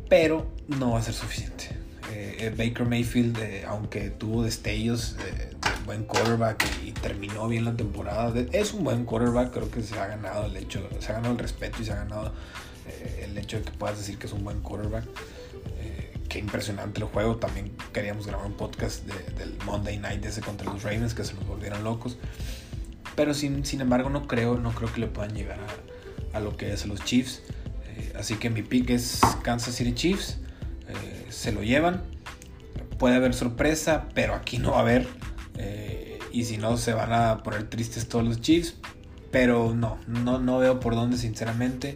Pero 0.08 0.50
no 0.68 0.92
va 0.92 1.00
a 1.00 1.02
ser 1.02 1.12
suficiente. 1.12 1.76
Eh, 2.12 2.36
eh, 2.40 2.54
Baker 2.56 2.86
Mayfield, 2.86 3.38
eh, 3.38 3.64
aunque 3.68 4.08
tuvo 4.08 4.42
destellos 4.42 5.16
de 5.18 5.50
buen 5.90 6.04
quarterback 6.04 6.64
y, 6.86 6.92
terminó 6.92 7.48
bien 7.48 7.64
la 7.64 7.74
temporada. 7.74 8.32
Es 8.52 8.72
un 8.72 8.84
buen 8.84 9.04
quarterback, 9.04 9.50
creo 9.50 9.68
que 9.72 9.82
se 9.82 9.98
ha 9.98 10.06
ganado 10.06 10.46
el 10.46 10.56
hecho, 10.56 10.88
se 11.00 11.10
ha 11.10 11.16
ganado 11.16 11.32
el 11.32 11.38
respeto 11.40 11.82
y 11.82 11.84
se 11.84 11.92
ha 11.92 11.96
ganado 11.96 12.32
eh, 12.86 13.26
el 13.28 13.36
hecho 13.36 13.56
de 13.56 13.64
que 13.64 13.72
puedas 13.72 13.98
decir 13.98 14.16
que 14.16 14.28
es 14.28 14.32
un 14.32 14.44
buen 14.44 14.60
quarterback. 14.60 15.04
Eh, 15.80 16.12
qué 16.28 16.38
impresionante 16.38 17.00
el 17.00 17.06
juego. 17.06 17.38
También 17.38 17.72
queríamos 17.92 18.28
grabar 18.28 18.46
un 18.46 18.52
podcast 18.52 19.04
del 19.04 19.56
Monday 19.66 19.98
Night 19.98 20.24
ese 20.24 20.42
contra 20.42 20.72
los 20.72 20.84
Ravens 20.84 21.12
que 21.12 21.24
se 21.24 21.34
nos 21.34 21.44
volvieron 21.44 21.82
locos. 21.82 22.18
Pero 23.16 23.34
sin, 23.34 23.64
sin 23.64 23.80
embargo 23.80 24.10
no 24.10 24.28
creo, 24.28 24.58
no 24.58 24.70
creo 24.70 24.92
que 24.92 25.00
le 25.00 25.08
puedan 25.08 25.34
llegar 25.34 25.58
a, 26.32 26.38
lo 26.38 26.56
que 26.56 26.72
es 26.72 26.86
los 26.86 27.02
Chiefs. 27.04 27.42
Eh, 27.88 28.12
así 28.16 28.36
que 28.36 28.48
mi 28.48 28.62
pick 28.62 28.90
es 28.90 29.22
Kansas 29.42 29.74
City 29.74 29.92
Chiefs. 29.92 30.38
se 31.30 31.50
lo 31.50 31.64
llevan. 31.64 32.04
Puede 32.96 33.16
haber 33.16 33.34
sorpresa, 33.34 34.06
pero 34.14 34.36
aquí 34.36 34.58
no 34.58 34.70
va 34.70 34.76
a 34.76 34.80
haber. 34.82 35.08
Eh, 35.60 36.18
y 36.32 36.44
si 36.44 36.56
no, 36.56 36.76
se 36.76 36.94
van 36.94 37.12
a 37.12 37.42
poner 37.42 37.68
tristes 37.68 38.08
todos 38.08 38.24
los 38.24 38.40
Chiefs. 38.40 38.76
Pero 39.30 39.74
no, 39.74 39.98
no, 40.06 40.38
no 40.38 40.58
veo 40.58 40.80
por 40.80 40.94
dónde, 40.94 41.18
sinceramente. 41.18 41.94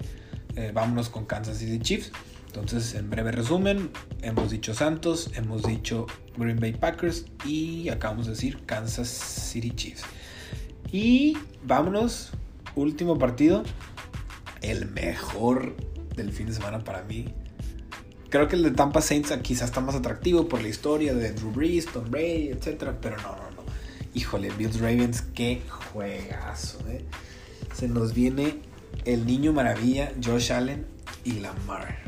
Eh, 0.57 0.71
vámonos 0.73 1.09
con 1.09 1.25
Kansas 1.25 1.59
City 1.59 1.79
Chiefs. 1.79 2.13
Entonces, 2.47 2.95
en 2.95 3.11
breve 3.11 3.33
resumen, 3.33 3.91
hemos 4.23 4.51
dicho 4.51 4.75
Santos, 4.75 5.31
hemos 5.35 5.65
dicho 5.65 6.07
Green 6.37 6.61
Bay 6.61 6.73
Packers 6.73 7.25
y 7.45 7.89
acabamos 7.89 8.27
de 8.27 8.33
decir 8.33 8.65
Kansas 8.65 9.09
City 9.09 9.73
Chiefs. 9.73 10.05
Y 10.93 11.37
vámonos, 11.65 12.31
último 12.77 13.19
partido, 13.19 13.65
el 14.63 14.87
mejor 14.87 15.75
del 16.15 16.31
fin 16.31 16.47
de 16.47 16.53
semana 16.53 16.85
para 16.85 17.03
mí. 17.03 17.35
Creo 18.31 18.47
que 18.49 18.57
el 18.57 18.63
de 18.63 18.71
Tampa 18.71 19.01
Saints 19.01 19.33
quizás 19.43 19.71
está 19.71 19.81
más 19.81 19.95
atractivo 19.95 20.49
por 20.49 20.63
la 20.63 20.69
historia 20.69 21.15
de 21.15 21.33
Drew 21.33 21.51
Brees, 21.51 21.87
Tom 21.87 22.11
Brady, 22.11 22.49
etc. 22.49 22.91
Pero 23.01 23.17
no, 23.17 23.37
no, 23.37 23.44
Híjole, 24.15 24.51
Bills 24.51 24.79
Ravens, 24.79 25.23
qué 25.35 25.63
juegazo, 25.69 26.79
¿eh? 26.89 27.05
Se 27.75 27.89
nos 27.89 28.15
viene 28.15 28.61
el 29.05 29.27
niño 29.27 29.53
maravilla, 29.53 30.13
Josh 30.25 30.53
Allen 30.53 30.87
y 31.25 31.41
Lamar. 31.41 31.99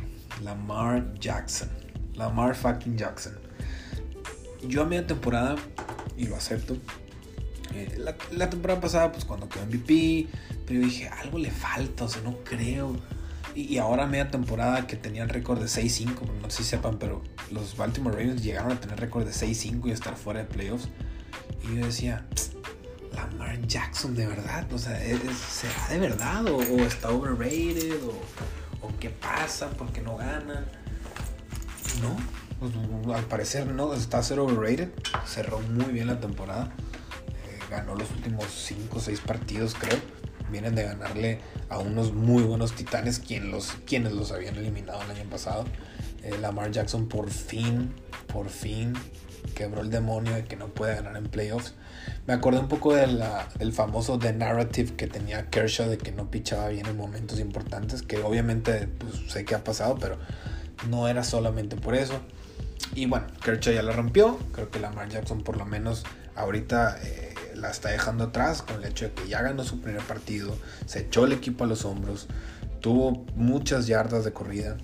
Lamar 0.42 1.14
Jackson. 1.18 1.68
Lamar 2.14 2.54
fucking 2.54 2.96
Jackson. 2.96 3.34
Yo 4.66 4.82
a 4.82 4.84
media 4.86 5.06
temporada 5.06 5.56
y 6.16 6.26
lo 6.26 6.36
acepto. 6.36 6.76
Eh, 7.74 7.98
la, 7.98 8.48
temporada 8.48 8.80
pasada, 8.80 9.12
pues 9.12 9.24
cuando 9.24 9.48
quedó 9.48 9.66
MVP, 9.66 10.28
pero 10.64 10.80
yo 10.80 10.86
dije, 10.86 11.08
algo 11.08 11.38
le 11.38 11.50
falta, 11.50 12.04
o 12.04 12.08
sea, 12.08 12.22
no 12.22 12.38
creo. 12.44 12.96
Y, 13.54 13.78
ahora 13.78 14.06
media 14.06 14.30
temporada 14.30 14.86
que 14.86 14.96
tenía 14.96 15.22
el 15.22 15.30
récord 15.30 15.58
de 15.58 15.66
6-5, 15.66 16.20
no 16.40 16.50
sé 16.50 16.58
si 16.58 16.64
sepan, 16.70 16.98
pero 16.98 17.22
los 17.50 17.76
Baltimore 17.76 18.14
Ravens 18.14 18.42
llegaron 18.42 18.72
a 18.72 18.80
tener 18.80 19.00
récord 19.00 19.24
de 19.24 19.32
6-5 19.32 19.88
y 19.88 19.90
estar 19.90 20.16
fuera 20.16 20.40
de 20.40 20.46
playoffs. 20.46 20.88
Y 21.62 21.76
yo 21.76 21.86
decía, 21.86 22.24
Lamar 23.14 23.60
Jackson 23.66 24.14
de 24.14 24.26
verdad, 24.26 24.70
o 24.72 24.78
sea, 24.78 24.98
¿será 24.98 25.88
de 25.88 25.98
verdad? 25.98 26.46
¿O, 26.46 26.60
está 26.80 27.10
overrated? 27.10 28.00
¿O, 28.82 28.92
qué 29.00 29.10
pasa? 29.10 29.70
¿Por 29.70 29.92
qué 29.92 30.00
no 30.00 30.16
gana? 30.16 30.64
No, 32.00 32.16
pues, 32.60 33.16
al 33.16 33.24
parecer 33.24 33.66
no, 33.66 33.94
está 33.94 34.22
ser 34.22 34.38
overrated. 34.38 34.90
Cerró 35.26 35.60
muy 35.60 35.86
bien 35.86 36.06
la 36.06 36.20
temporada. 36.20 36.72
Eh, 37.48 37.58
ganó 37.70 37.94
los 37.94 38.10
últimos 38.10 38.46
5 38.50 38.98
o 38.98 39.00
6 39.00 39.20
partidos, 39.20 39.74
creo. 39.74 39.98
Vienen 40.50 40.74
de 40.74 40.84
ganarle 40.84 41.40
a 41.68 41.78
unos 41.78 42.12
muy 42.12 42.42
buenos 42.44 42.72
titanes 42.72 43.18
quienes 43.18 44.12
los 44.12 44.30
habían 44.30 44.56
eliminado 44.56 45.02
el 45.02 45.10
año 45.10 45.28
pasado. 45.28 45.64
Eh, 46.22 46.36
Lamar 46.40 46.70
Jackson 46.70 47.08
por 47.08 47.30
fin, 47.30 47.92
por 48.28 48.48
fin 48.48 48.94
quebró 49.46 49.80
el 49.80 49.90
demonio 49.90 50.34
de 50.34 50.44
que 50.44 50.56
no 50.56 50.68
puede 50.68 50.94
ganar 50.96 51.16
en 51.16 51.24
playoffs. 51.24 51.74
Me 52.26 52.34
acordé 52.34 52.60
un 52.60 52.68
poco 52.68 52.94
del 52.94 53.72
famoso 53.72 54.18
The 54.18 54.32
Narrative 54.32 54.94
que 54.96 55.06
tenía 55.06 55.48
Kershaw 55.50 55.88
de 55.88 55.98
que 55.98 56.12
no 56.12 56.30
pichaba 56.30 56.68
bien 56.68 56.86
en 56.86 56.96
momentos 56.96 57.40
importantes, 57.40 58.02
que 58.02 58.18
obviamente 58.18 58.88
pues, 58.88 59.30
sé 59.30 59.44
que 59.44 59.54
ha 59.54 59.64
pasado, 59.64 59.96
pero 60.00 60.18
no 60.88 61.08
era 61.08 61.24
solamente 61.24 61.76
por 61.76 61.94
eso. 61.94 62.20
Y 62.94 63.06
bueno, 63.06 63.26
Kershaw 63.42 63.74
ya 63.74 63.82
la 63.82 63.92
rompió, 63.92 64.38
creo 64.52 64.70
que 64.70 64.80
Lamar 64.80 65.08
Jackson 65.08 65.42
por 65.42 65.56
lo 65.56 65.64
menos 65.64 66.04
ahorita 66.34 66.98
eh, 67.02 67.34
la 67.54 67.70
está 67.70 67.90
dejando 67.90 68.24
atrás 68.24 68.62
con 68.62 68.76
el 68.76 68.84
hecho 68.84 69.06
de 69.06 69.12
que 69.12 69.28
ya 69.28 69.42
ganó 69.42 69.64
su 69.64 69.80
primer 69.80 70.02
partido, 70.02 70.56
se 70.86 71.00
echó 71.00 71.24
el 71.24 71.32
equipo 71.32 71.64
a 71.64 71.66
los 71.66 71.84
hombros, 71.84 72.28
tuvo 72.80 73.24
muchas 73.34 73.86
yardas 73.86 74.24
de 74.24 74.32
corrida, 74.32 74.76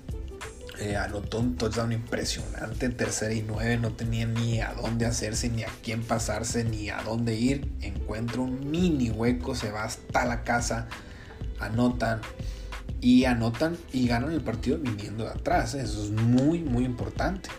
eh, 0.79 0.97
anotó 0.97 1.39
un 1.39 1.57
touchdown 1.57 1.93
impresionante, 1.93 2.89
tercera 2.89 3.35
y 3.35 3.43
nueve, 3.43 3.77
no 3.77 3.93
tenía 3.93 4.27
ni 4.27 4.61
a 4.61 4.73
dónde 4.73 5.05
hacerse, 5.05 5.51
ni 5.51 5.65
a 5.65 5.69
quién 5.83 6.03
pasarse, 6.03 6.65
ni 6.65 6.89
a 6.89 7.03
dónde 7.03 7.35
ir. 7.35 7.71
Encuentra 7.83 8.41
un 8.41 8.71
mini 8.71 9.11
hueco, 9.11 9.55
se 9.55 9.71
va 9.71 9.85
hasta 9.85 10.25
la 10.25 10.45
casa, 10.45 10.89
anotan 11.61 12.21
y 13.03 13.27
anotan 13.27 13.77
y 13.93 14.09
ganan 14.09 14.33
el 14.33 14.41
partido 14.41 14.79
viniendo 14.79 15.25
de 15.25 15.31
atrás. 15.31 15.75
Eso 15.75 16.03
es 16.05 16.11
muy, 16.11 16.61
muy 16.61 16.85
importante. 16.85 17.51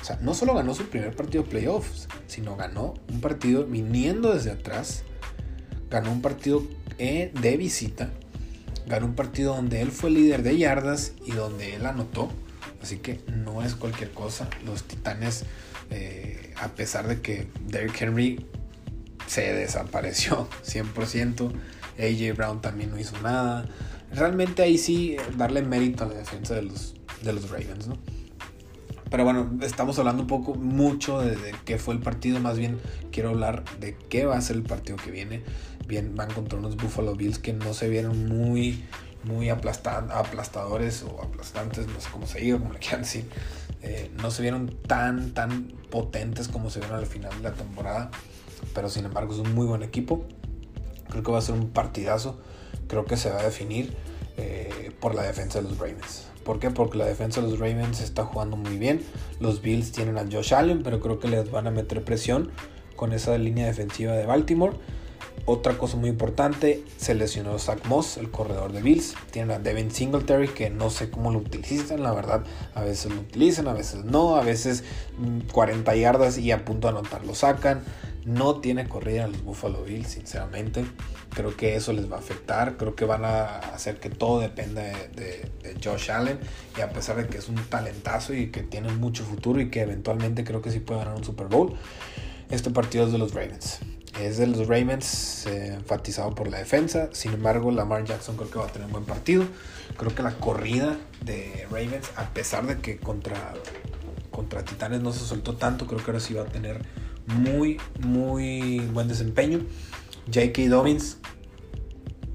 O 0.00 0.04
sea, 0.04 0.18
no 0.22 0.32
solo 0.32 0.54
ganó 0.54 0.72
su 0.74 0.88
primer 0.88 1.14
partido 1.14 1.42
de 1.42 1.50
playoffs, 1.50 2.08
sino 2.28 2.56
ganó 2.56 2.94
un 3.12 3.20
partido 3.20 3.66
viniendo 3.66 4.32
desde 4.32 4.52
atrás, 4.52 5.02
ganó 5.90 6.12
un 6.12 6.22
partido 6.22 6.62
eh, 6.98 7.32
de 7.40 7.56
visita, 7.56 8.10
ganó 8.86 9.06
un 9.06 9.14
partido 9.14 9.56
donde 9.56 9.82
él 9.82 9.90
fue 9.90 10.10
líder 10.10 10.42
de 10.42 10.56
yardas 10.56 11.12
y 11.26 11.32
donde 11.32 11.74
él 11.74 11.84
anotó 11.84 12.30
Así 12.82 12.98
que 12.98 13.20
no 13.26 13.62
es 13.62 13.74
cualquier 13.74 14.10
cosa. 14.12 14.48
Los 14.64 14.84
Titanes, 14.84 15.44
eh, 15.90 16.54
a 16.56 16.68
pesar 16.68 17.06
de 17.08 17.20
que 17.20 17.48
Derrick 17.66 18.00
Henry 18.00 18.46
se 19.26 19.52
desapareció 19.52 20.48
100%, 20.64 21.52
AJ 21.98 22.36
Brown 22.36 22.60
también 22.60 22.90
no 22.90 22.98
hizo 22.98 23.20
nada. 23.20 23.66
Realmente 24.12 24.62
ahí 24.62 24.78
sí 24.78 25.16
darle 25.36 25.62
mérito 25.62 26.04
a 26.04 26.08
la 26.08 26.14
defensa 26.14 26.54
de 26.54 26.62
los, 26.62 26.94
de 27.22 27.32
los 27.32 27.50
Ravens, 27.50 27.86
¿no? 27.86 27.98
Pero 29.10 29.24
bueno, 29.24 29.58
estamos 29.62 29.98
hablando 29.98 30.22
un 30.22 30.28
poco 30.28 30.54
mucho 30.54 31.20
de, 31.20 31.34
de, 31.34 31.52
qué 31.64 31.78
fue 31.78 31.94
el 31.94 32.00
partido, 32.00 32.38
más 32.38 32.58
bien 32.58 32.78
quiero 33.10 33.30
hablar 33.30 33.64
de 33.80 33.96
qué 34.08 34.24
va 34.24 34.36
a 34.36 34.40
ser 34.40 34.54
el 34.56 34.62
partido 34.62 34.96
que 34.96 35.10
viene. 35.10 35.42
Bien, 35.88 36.14
van 36.14 36.32
contra 36.32 36.56
unos 36.56 36.76
Buffalo 36.76 37.16
Bills 37.16 37.40
que 37.40 37.52
no 37.52 37.74
se 37.74 37.88
vieron 37.88 38.28
muy 38.28 38.84
muy 39.24 39.50
aplastadores 39.50 41.02
o 41.02 41.22
aplastantes, 41.22 41.86
no 41.86 42.00
sé 42.00 42.08
cómo 42.10 42.26
se 42.26 42.40
diga, 42.40 42.58
como 42.58 42.72
le 42.72 42.78
quieran 42.78 43.02
decir. 43.02 43.28
Eh, 43.82 44.10
no 44.20 44.30
se 44.30 44.42
vieron 44.42 44.76
tan, 44.86 45.32
tan 45.32 45.68
potentes 45.90 46.48
como 46.48 46.70
se 46.70 46.80
vieron 46.80 46.98
al 46.98 47.06
final 47.06 47.32
de 47.36 47.42
la 47.42 47.52
temporada, 47.52 48.10
pero 48.74 48.88
sin 48.88 49.06
embargo 49.06 49.32
es 49.32 49.38
un 49.38 49.54
muy 49.54 49.66
buen 49.66 49.82
equipo. 49.82 50.24
Creo 51.08 51.22
que 51.22 51.32
va 51.32 51.38
a 51.38 51.42
ser 51.42 51.54
un 51.54 51.70
partidazo. 51.70 52.38
Creo 52.88 53.04
que 53.04 53.16
se 53.16 53.30
va 53.30 53.40
a 53.40 53.42
definir 53.42 53.94
eh, 54.36 54.92
por 55.00 55.14
la 55.14 55.22
defensa 55.22 55.60
de 55.60 55.68
los 55.68 55.78
Ravens. 55.78 56.26
¿Por 56.44 56.58
qué? 56.58 56.70
Porque 56.70 56.98
la 56.98 57.06
defensa 57.06 57.40
de 57.40 57.48
los 57.48 57.58
Ravens 57.58 58.00
está 58.00 58.24
jugando 58.24 58.56
muy 58.56 58.78
bien. 58.78 59.04
Los 59.38 59.60
Bills 59.60 59.92
tienen 59.92 60.18
a 60.18 60.24
Josh 60.30 60.54
Allen, 60.54 60.82
pero 60.82 61.00
creo 61.00 61.18
que 61.18 61.28
les 61.28 61.50
van 61.50 61.66
a 61.66 61.70
meter 61.70 62.04
presión 62.04 62.50
con 62.96 63.12
esa 63.12 63.36
línea 63.38 63.66
defensiva 63.66 64.12
de 64.12 64.26
Baltimore. 64.26 64.76
Otra 65.46 65.78
cosa 65.78 65.96
muy 65.96 66.10
importante, 66.10 66.84
se 66.96 67.14
lesionó 67.14 67.58
Zach 67.58 67.84
Moss, 67.86 68.18
el 68.18 68.30
corredor 68.30 68.72
de 68.72 68.82
Bills. 68.82 69.14
Tienen 69.30 69.50
a 69.50 69.58
Devin 69.58 69.90
Singletary, 69.90 70.48
que 70.48 70.70
no 70.70 70.90
sé 70.90 71.10
cómo 71.10 71.32
lo 71.32 71.38
utilizan, 71.38 72.02
la 72.02 72.12
verdad. 72.12 72.44
A 72.74 72.82
veces 72.82 73.12
lo 73.12 73.20
utilizan, 73.20 73.66
a 73.66 73.72
veces 73.72 74.04
no. 74.04 74.36
A 74.36 74.42
veces 74.42 74.84
40 75.52 75.90
mm, 75.90 75.94
yardas 75.96 76.38
y 76.38 76.52
a 76.52 76.64
punto 76.64 76.88
de 76.88 76.98
anotar 76.98 77.24
lo 77.24 77.34
sacan. 77.34 77.82
No 78.26 78.60
tiene 78.60 78.86
corrida 78.86 79.24
a 79.24 79.28
los 79.28 79.42
Buffalo 79.42 79.82
Bills, 79.82 80.08
sinceramente. 80.08 80.84
Creo 81.34 81.56
que 81.56 81.74
eso 81.74 81.94
les 81.94 82.10
va 82.10 82.16
a 82.16 82.20
afectar. 82.20 82.76
Creo 82.76 82.94
que 82.94 83.06
van 83.06 83.24
a 83.24 83.58
hacer 83.58 83.98
que 83.98 84.10
todo 84.10 84.40
dependa 84.40 84.82
de, 84.82 85.50
de 85.62 85.76
Josh 85.82 86.10
Allen. 86.10 86.38
Y 86.76 86.82
a 86.82 86.90
pesar 86.90 87.16
de 87.16 87.26
que 87.26 87.38
es 87.38 87.48
un 87.48 87.56
talentazo 87.56 88.34
y 88.34 88.50
que 88.50 88.62
tiene 88.62 88.92
mucho 88.92 89.24
futuro 89.24 89.58
y 89.60 89.70
que 89.70 89.80
eventualmente 89.80 90.44
creo 90.44 90.60
que 90.60 90.70
sí 90.70 90.80
puede 90.80 91.00
ganar 91.00 91.16
un 91.16 91.24
Super 91.24 91.46
Bowl, 91.46 91.76
este 92.50 92.70
partido 92.70 93.06
es 93.06 93.12
de 93.12 93.18
los 93.18 93.32
Ravens 93.32 93.80
es 94.26 94.38
de 94.38 94.46
los 94.46 94.68
Ravens, 94.68 95.46
eh, 95.46 95.74
enfatizado 95.74 96.34
por 96.34 96.48
la 96.48 96.58
defensa. 96.58 97.08
Sin 97.12 97.32
embargo, 97.32 97.70
Lamar 97.70 98.04
Jackson 98.04 98.36
creo 98.36 98.50
que 98.50 98.58
va 98.58 98.66
a 98.66 98.72
tener 98.72 98.86
un 98.86 98.92
buen 98.92 99.04
partido. 99.04 99.44
Creo 99.96 100.14
que 100.14 100.22
la 100.22 100.32
corrida 100.32 100.96
de 101.24 101.66
Ravens, 101.70 102.10
a 102.16 102.28
pesar 102.30 102.66
de 102.66 102.78
que 102.78 102.98
contra, 102.98 103.54
contra 104.30 104.64
Titanes 104.64 105.00
no 105.00 105.12
se 105.12 105.20
soltó 105.20 105.56
tanto, 105.56 105.86
creo 105.86 105.98
que 105.98 106.10
ahora 106.10 106.20
sí 106.20 106.34
va 106.34 106.42
a 106.42 106.46
tener 106.46 106.84
muy, 107.26 107.80
muy 108.00 108.80
buen 108.92 109.08
desempeño. 109.08 109.60
J.K. 110.26 110.68
Dobbins. 110.68 111.18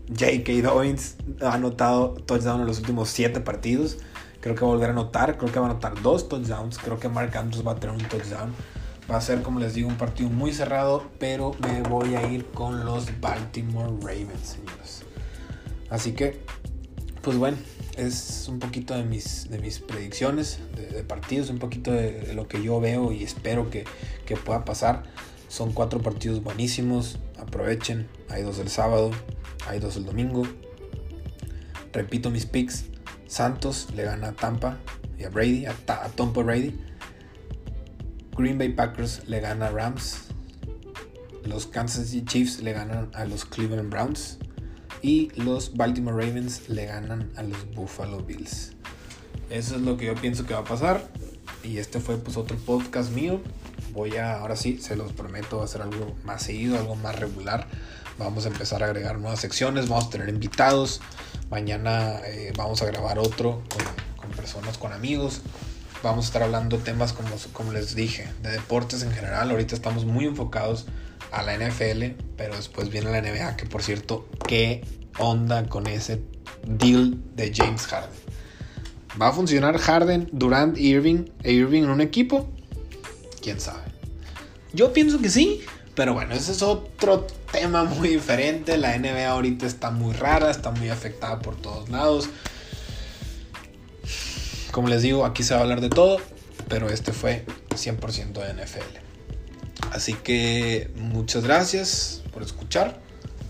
J.K. 0.09 0.61
Dobbins 0.61 1.15
ha 1.41 1.53
anotado 1.53 2.13
touchdown 2.13 2.61
en 2.61 2.67
los 2.67 2.79
últimos 2.79 3.09
7 3.09 3.39
partidos. 3.41 3.97
Creo 4.39 4.53
que 4.55 4.61
va 4.61 4.67
a 4.67 4.71
volver 4.71 4.89
a 4.89 4.91
anotar. 4.91 5.37
Creo 5.37 5.51
que 5.51 5.59
va 5.59 5.67
a 5.67 5.71
anotar 5.71 6.01
dos 6.01 6.29
touchdowns. 6.29 6.77
Creo 6.77 6.99
que 6.99 7.09
Mark 7.09 7.35
Andrews 7.35 7.65
va 7.65 7.71
a 7.71 7.75
tener 7.75 7.95
un 7.95 8.07
touchdown. 8.07 8.53
Va 9.09 9.17
a 9.17 9.21
ser, 9.21 9.43
como 9.43 9.59
les 9.59 9.75
digo, 9.75 9.87
un 9.87 9.97
partido 9.97 10.29
muy 10.29 10.51
cerrado, 10.51 11.11
pero 11.19 11.55
me 11.61 11.81
voy 11.83 12.15
a 12.15 12.27
ir 12.27 12.45
con 12.45 12.85
los 12.85 13.19
Baltimore 13.21 13.93
Ravens, 14.01 14.57
señores. 14.57 15.03
Así 15.89 16.13
que, 16.13 16.41
pues 17.21 17.37
bueno, 17.37 17.57
es 17.97 18.47
un 18.49 18.59
poquito 18.59 18.95
de 18.95 19.03
mis, 19.03 19.49
de 19.49 19.59
mis 19.59 19.79
predicciones 19.79 20.59
de, 20.75 21.03
partidos, 21.03 21.49
un 21.49 21.59
poquito 21.59 21.91
de, 21.91 22.33
lo 22.33 22.47
que 22.47 22.63
yo 22.63 22.79
veo 22.79 23.11
y 23.11 23.23
espero 23.23 23.69
que, 23.69 23.85
que 24.25 24.35
pueda 24.35 24.65
pasar. 24.65 25.03
Son 25.47 25.71
cuatro 25.71 26.01
partidos 26.01 26.43
buenísimos, 26.43 27.19
aprovechen. 27.37 28.07
Hay 28.29 28.41
dos 28.41 28.57
el 28.57 28.69
sábado, 28.69 29.11
hay 29.67 29.79
dos 29.79 29.97
el 29.97 30.05
domingo. 30.05 30.43
Repito 31.93 32.31
mis 32.31 32.45
picks. 32.45 32.85
Santos 33.27 33.87
le 33.95 34.03
gana 34.03 34.29
a 34.29 34.31
Tampa 34.33 34.79
y 35.17 35.23
a 35.23 35.29
Brady, 35.29 35.65
a, 35.65 35.75
a 35.87 36.09
Tampa 36.09 36.41
Brady. 36.41 36.75
Green 38.37 38.57
Bay 38.57 38.69
Packers 38.69 39.21
le 39.27 39.39
gana 39.39 39.67
a 39.67 39.71
Rams. 39.71 40.17
Los 41.45 41.67
Kansas 41.67 42.07
City 42.07 42.25
Chiefs 42.25 42.61
le 42.61 42.73
ganan 42.73 43.09
a 43.13 43.23
los 43.25 43.45
Cleveland 43.45 43.89
Browns. 43.89 44.37
Y 45.01 45.31
los 45.35 45.75
Baltimore 45.75 46.25
Ravens 46.25 46.67
le 46.67 46.85
ganan 46.85 47.31
a 47.37 47.43
los 47.43 47.73
Buffalo 47.73 48.19
Bills. 48.19 48.73
Eso 49.49 49.75
es 49.75 49.81
lo 49.81 49.95
que 49.95 50.07
yo 50.07 50.15
pienso 50.15 50.45
que 50.45 50.53
va 50.53 50.61
a 50.61 50.63
pasar. 50.65 51.07
Y 51.63 51.77
este 51.77 51.99
fue 51.99 52.17
pues 52.17 52.35
otro 52.35 52.57
podcast 52.57 53.11
mío. 53.11 53.39
Voy 53.93 54.17
a, 54.17 54.39
ahora 54.39 54.57
sí, 54.57 54.79
se 54.79 54.97
los 54.97 55.13
prometo, 55.13 55.61
hacer 55.61 55.81
algo 55.81 56.15
más 56.25 56.43
seguido, 56.43 56.77
algo 56.77 56.95
más 56.95 57.17
regular. 57.17 57.67
Vamos 58.17 58.45
a 58.45 58.49
empezar 58.49 58.83
a 58.83 58.87
agregar 58.87 59.19
nuevas 59.19 59.39
secciones, 59.39 59.87
vamos 59.87 60.07
a 60.07 60.09
tener 60.09 60.27
invitados. 60.27 60.99
Mañana 61.49 62.19
eh, 62.25 62.51
vamos 62.57 62.81
a 62.81 62.85
grabar 62.85 63.19
otro 63.19 63.61
con 64.17 64.31
personas, 64.31 64.77
con 64.77 64.91
amigos 64.91 65.41
vamos 66.05 66.25
a 66.25 66.27
estar 66.27 66.43
hablando 66.43 66.77
temas 66.77 67.13
como, 67.13 67.29
como 67.51 67.73
les 67.73 67.95
dije, 67.95 68.27
de 68.43 68.51
deportes 68.51 69.01
en 69.01 69.11
general. 69.11 69.49
Ahorita 69.49 69.73
estamos 69.73 70.05
muy 70.05 70.25
enfocados 70.25 70.85
a 71.31 71.41
la 71.41 71.57
NFL, 71.57 72.21
pero 72.37 72.55
después 72.55 72.89
viene 72.89 73.11
la 73.11 73.21
NBA, 73.21 73.57
que 73.57 73.65
por 73.65 73.81
cierto, 73.81 74.27
¿qué 74.47 74.85
onda 75.17 75.67
con 75.67 75.87
ese 75.87 76.21
deal 76.67 77.17
de 77.35 77.51
James 77.53 77.87
Harden? 77.87 78.19
¿Va 79.19 79.29
a 79.29 79.31
funcionar 79.31 79.77
Harden, 79.79 80.29
Durant, 80.31 80.77
Irving 80.77 81.25
e 81.41 81.53
Irving 81.53 81.83
en 81.83 81.89
un 81.89 82.01
equipo? 82.01 82.47
¿Quién 83.41 83.59
sabe? 83.59 83.83
Yo 84.73 84.93
pienso 84.93 85.19
que 85.19 85.29
sí, 85.29 85.61
pero 85.95 86.13
bueno, 86.13 86.35
ese 86.35 86.51
es 86.51 86.61
otro 86.61 87.25
tema 87.51 87.83
muy 87.83 88.09
diferente. 88.09 88.77
La 88.77 88.95
NBA 88.97 89.27
ahorita 89.27 89.65
está 89.65 89.89
muy 89.89 90.13
rara, 90.13 90.51
está 90.51 90.69
muy 90.69 90.89
afectada 90.89 91.39
por 91.39 91.55
todos 91.55 91.89
lados. 91.89 92.29
Como 94.75 94.89
les 94.89 95.01
digo, 95.01 95.23
aquí 95.23 95.41
se 95.41 95.53
va 95.53 95.61
a 95.61 95.63
hablar 95.63 95.79
de 95.79 95.88
todo, 95.88 96.19
pero 96.67 96.89
este 96.89 97.13
fue 97.13 97.45
100% 97.69 98.33
de 98.33 98.61
NFL. 98.61 98.97
Así 99.93 100.15
que 100.15 100.91
muchas 100.97 101.45
gracias 101.45 102.23
por 102.33 102.43
escuchar. 102.43 102.99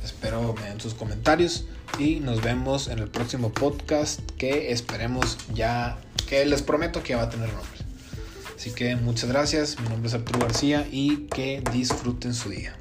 Espero 0.03 0.53
me 0.53 0.69
den 0.69 0.79
sus 0.79 0.93
comentarios 0.93 1.65
y 1.97 2.19
nos 2.19 2.43
vemos 2.43 2.89
en 2.89 2.99
el 2.99 3.07
próximo 3.07 3.51
podcast 3.51 4.19
que 4.38 4.71
esperemos 4.71 5.39
ya, 5.51 5.97
que 6.29 6.45
les 6.45 6.61
prometo 6.61 7.01
que 7.01 7.15
va 7.15 7.23
a 7.23 7.29
tener 7.31 7.47
nombre. 7.47 7.79
Así 8.55 8.69
que 8.69 8.95
muchas 8.95 9.27
gracias, 9.27 9.79
mi 9.79 9.89
nombre 9.89 10.09
es 10.09 10.13
Arturo 10.13 10.38
García 10.41 10.88
y 10.91 11.25
que 11.29 11.63
disfruten 11.71 12.35
su 12.35 12.49
día. 12.49 12.77